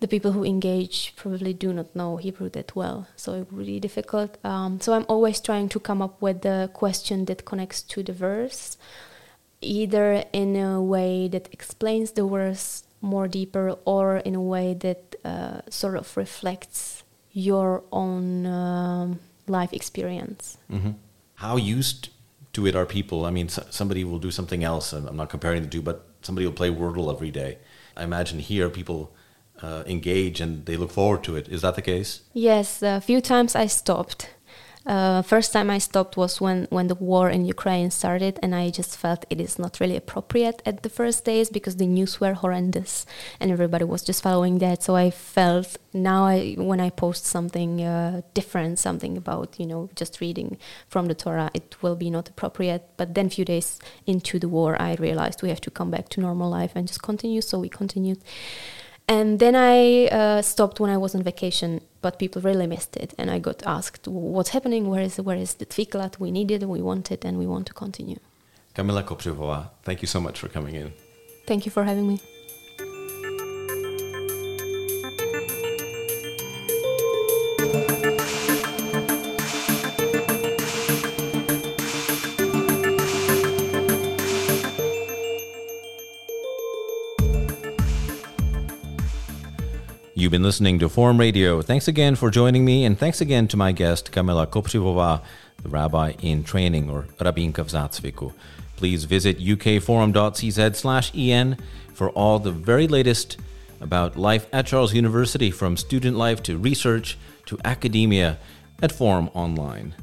the 0.00 0.08
people 0.08 0.32
who 0.32 0.44
engage 0.44 1.14
probably 1.16 1.54
do 1.54 1.72
not 1.72 1.94
know 1.96 2.18
Hebrew 2.18 2.50
that 2.50 2.76
well, 2.76 3.08
so 3.16 3.34
it's 3.34 3.52
really 3.52 3.80
difficult. 3.80 4.36
Um, 4.44 4.80
so 4.80 4.92
I'm 4.92 5.06
always 5.08 5.40
trying 5.40 5.68
to 5.70 5.80
come 5.80 6.02
up 6.02 6.20
with 6.20 6.42
the 6.42 6.70
question 6.74 7.24
that 7.26 7.44
connects 7.44 7.82
to 7.82 8.02
the 8.02 8.12
verse, 8.12 8.76
either 9.62 10.24
in 10.32 10.56
a 10.56 10.82
way 10.82 11.28
that 11.28 11.48
explains 11.52 12.12
the 12.12 12.26
verse 12.26 12.84
more 13.00 13.28
deeper, 13.28 13.76
or 13.84 14.18
in 14.18 14.34
a 14.34 14.42
way 14.42 14.74
that 14.74 15.16
uh, 15.24 15.60
sort 15.70 15.96
of 15.96 16.14
reflects 16.16 17.04
your 17.32 17.82
own 17.92 18.46
um, 18.46 19.20
life 19.46 19.72
experience. 19.72 20.58
Mm-hmm. 20.70 20.92
How 21.36 21.56
used 21.56 22.08
to 22.54 22.66
it 22.66 22.74
are 22.74 22.86
people? 22.86 23.24
I 23.24 23.30
mean, 23.30 23.48
somebody 23.48 24.04
will 24.04 24.18
do 24.18 24.30
something 24.30 24.64
else. 24.64 24.92
I'm 24.92 25.16
not 25.16 25.28
comparing 25.28 25.62
the 25.62 25.68
two, 25.68 25.82
but 25.82 26.06
somebody 26.22 26.46
will 26.46 26.54
play 26.54 26.70
Wordle 26.70 27.12
every 27.12 27.30
day. 27.30 27.58
I 27.96 28.04
imagine 28.04 28.40
here 28.40 28.68
people 28.68 29.12
uh, 29.62 29.82
engage 29.86 30.40
and 30.40 30.66
they 30.66 30.76
look 30.76 30.90
forward 30.90 31.24
to 31.24 31.36
it. 31.36 31.48
Is 31.48 31.62
that 31.62 31.74
the 31.74 31.82
case? 31.82 32.20
Yes, 32.32 32.82
a 32.82 33.00
few 33.00 33.20
times 33.20 33.54
I 33.54 33.66
stopped. 33.66 34.30
Uh, 34.86 35.20
first 35.20 35.52
time 35.52 35.68
I 35.68 35.78
stopped 35.78 36.16
was 36.16 36.40
when, 36.40 36.68
when 36.70 36.86
the 36.86 36.94
war 36.94 37.28
in 37.28 37.44
Ukraine 37.44 37.90
started, 37.90 38.38
and 38.40 38.54
I 38.54 38.70
just 38.70 38.96
felt 38.96 39.26
it 39.28 39.40
is 39.40 39.58
not 39.58 39.80
really 39.80 39.96
appropriate 39.96 40.62
at 40.64 40.84
the 40.84 40.88
first 40.88 41.24
days 41.24 41.50
because 41.50 41.76
the 41.76 41.88
news 41.88 42.20
were 42.20 42.34
horrendous 42.34 43.04
and 43.40 43.50
everybody 43.50 43.84
was 43.84 44.04
just 44.04 44.22
following 44.22 44.58
that. 44.58 44.84
So 44.84 44.94
I 44.94 45.10
felt 45.10 45.76
now 45.92 46.26
I, 46.26 46.54
when 46.56 46.78
I 46.80 46.90
post 46.90 47.26
something 47.26 47.82
uh, 47.82 48.22
different, 48.32 48.78
something 48.78 49.16
about 49.16 49.58
you 49.58 49.66
know 49.66 49.90
just 49.96 50.20
reading 50.20 50.56
from 50.88 51.06
the 51.06 51.14
Torah, 51.14 51.50
it 51.52 51.74
will 51.82 51.96
be 51.96 52.08
not 52.08 52.28
appropriate. 52.28 52.84
But 52.96 53.14
then 53.14 53.26
a 53.26 53.30
few 53.30 53.44
days 53.44 53.80
into 54.06 54.38
the 54.38 54.48
war, 54.48 54.80
I 54.80 54.94
realized 54.94 55.42
we 55.42 55.48
have 55.48 55.60
to 55.62 55.70
come 55.70 55.90
back 55.90 56.10
to 56.10 56.20
normal 56.20 56.48
life 56.48 56.72
and 56.76 56.86
just 56.86 57.02
continue. 57.02 57.40
So 57.40 57.58
we 57.58 57.68
continued. 57.68 58.22
And 59.08 59.38
then 59.38 59.54
I 59.54 60.06
uh, 60.06 60.42
stopped 60.42 60.80
when 60.80 60.90
I 60.90 60.96
was 60.96 61.14
on 61.14 61.22
vacation, 61.22 61.80
but 62.02 62.18
people 62.18 62.42
really 62.42 62.66
missed 62.66 62.96
it. 62.96 63.14
And 63.18 63.30
I 63.30 63.38
got 63.38 63.62
asked, 63.64 64.08
what's 64.08 64.50
happening? 64.50 64.88
Where 64.88 65.02
is, 65.02 65.20
where 65.20 65.36
is 65.36 65.54
the 65.54 65.66
tfiklat 65.66 66.18
we 66.18 66.30
needed, 66.32 66.64
we 66.64 66.82
wanted, 66.82 67.24
and 67.24 67.38
we 67.38 67.46
want 67.46 67.66
to 67.66 67.74
continue? 67.74 68.18
Kamila 68.74 69.02
Kopřivová, 69.02 69.70
thank 69.84 70.02
you 70.02 70.08
so 70.08 70.20
much 70.20 70.40
for 70.40 70.48
coming 70.48 70.74
in. 70.74 70.92
Thank 71.46 71.66
you 71.66 71.70
for 71.70 71.84
having 71.84 72.08
me. 72.08 72.20
You've 90.26 90.32
been 90.32 90.42
listening 90.42 90.80
to 90.80 90.88
Forum 90.88 91.18
Radio. 91.18 91.62
Thanks 91.62 91.86
again 91.86 92.16
for 92.16 92.32
joining 92.32 92.64
me, 92.64 92.84
and 92.84 92.98
thanks 92.98 93.20
again 93.20 93.46
to 93.46 93.56
my 93.56 93.70
guest, 93.70 94.10
Kamila 94.10 94.48
Kopřivová, 94.48 95.22
the 95.62 95.68
rabbi 95.68 96.14
in 96.20 96.42
training, 96.42 96.90
or 96.90 97.02
Rabinka 97.20 97.62
v 97.62 97.70
zácviku. 97.70 98.32
Please 98.74 99.04
visit 99.04 99.38
ukforum.cz 99.38 100.74
slash 100.74 101.12
en 101.14 101.56
for 101.94 102.10
all 102.10 102.40
the 102.40 102.50
very 102.50 102.88
latest 102.88 103.36
about 103.80 104.16
life 104.16 104.48
at 104.52 104.66
Charles 104.66 104.92
University, 104.92 105.52
from 105.52 105.76
student 105.76 106.16
life 106.16 106.42
to 106.42 106.58
research 106.58 107.16
to 107.44 107.56
academia 107.64 108.36
at 108.82 108.90
Forum 108.90 109.30
Online. 109.32 109.94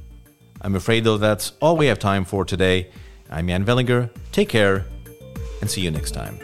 I'm 0.62 0.76
afraid, 0.76 1.04
though, 1.04 1.18
that's 1.18 1.52
all 1.60 1.76
we 1.76 1.88
have 1.88 2.00
time 2.00 2.24
for 2.24 2.46
today. 2.46 2.88
I'm 3.30 3.50
Jan 3.50 3.66
Velinger. 3.66 4.10
Take 4.32 4.48
care, 4.48 4.86
and 5.60 5.70
see 5.70 5.82
you 5.82 5.92
next 5.92 6.12
time. 6.12 6.40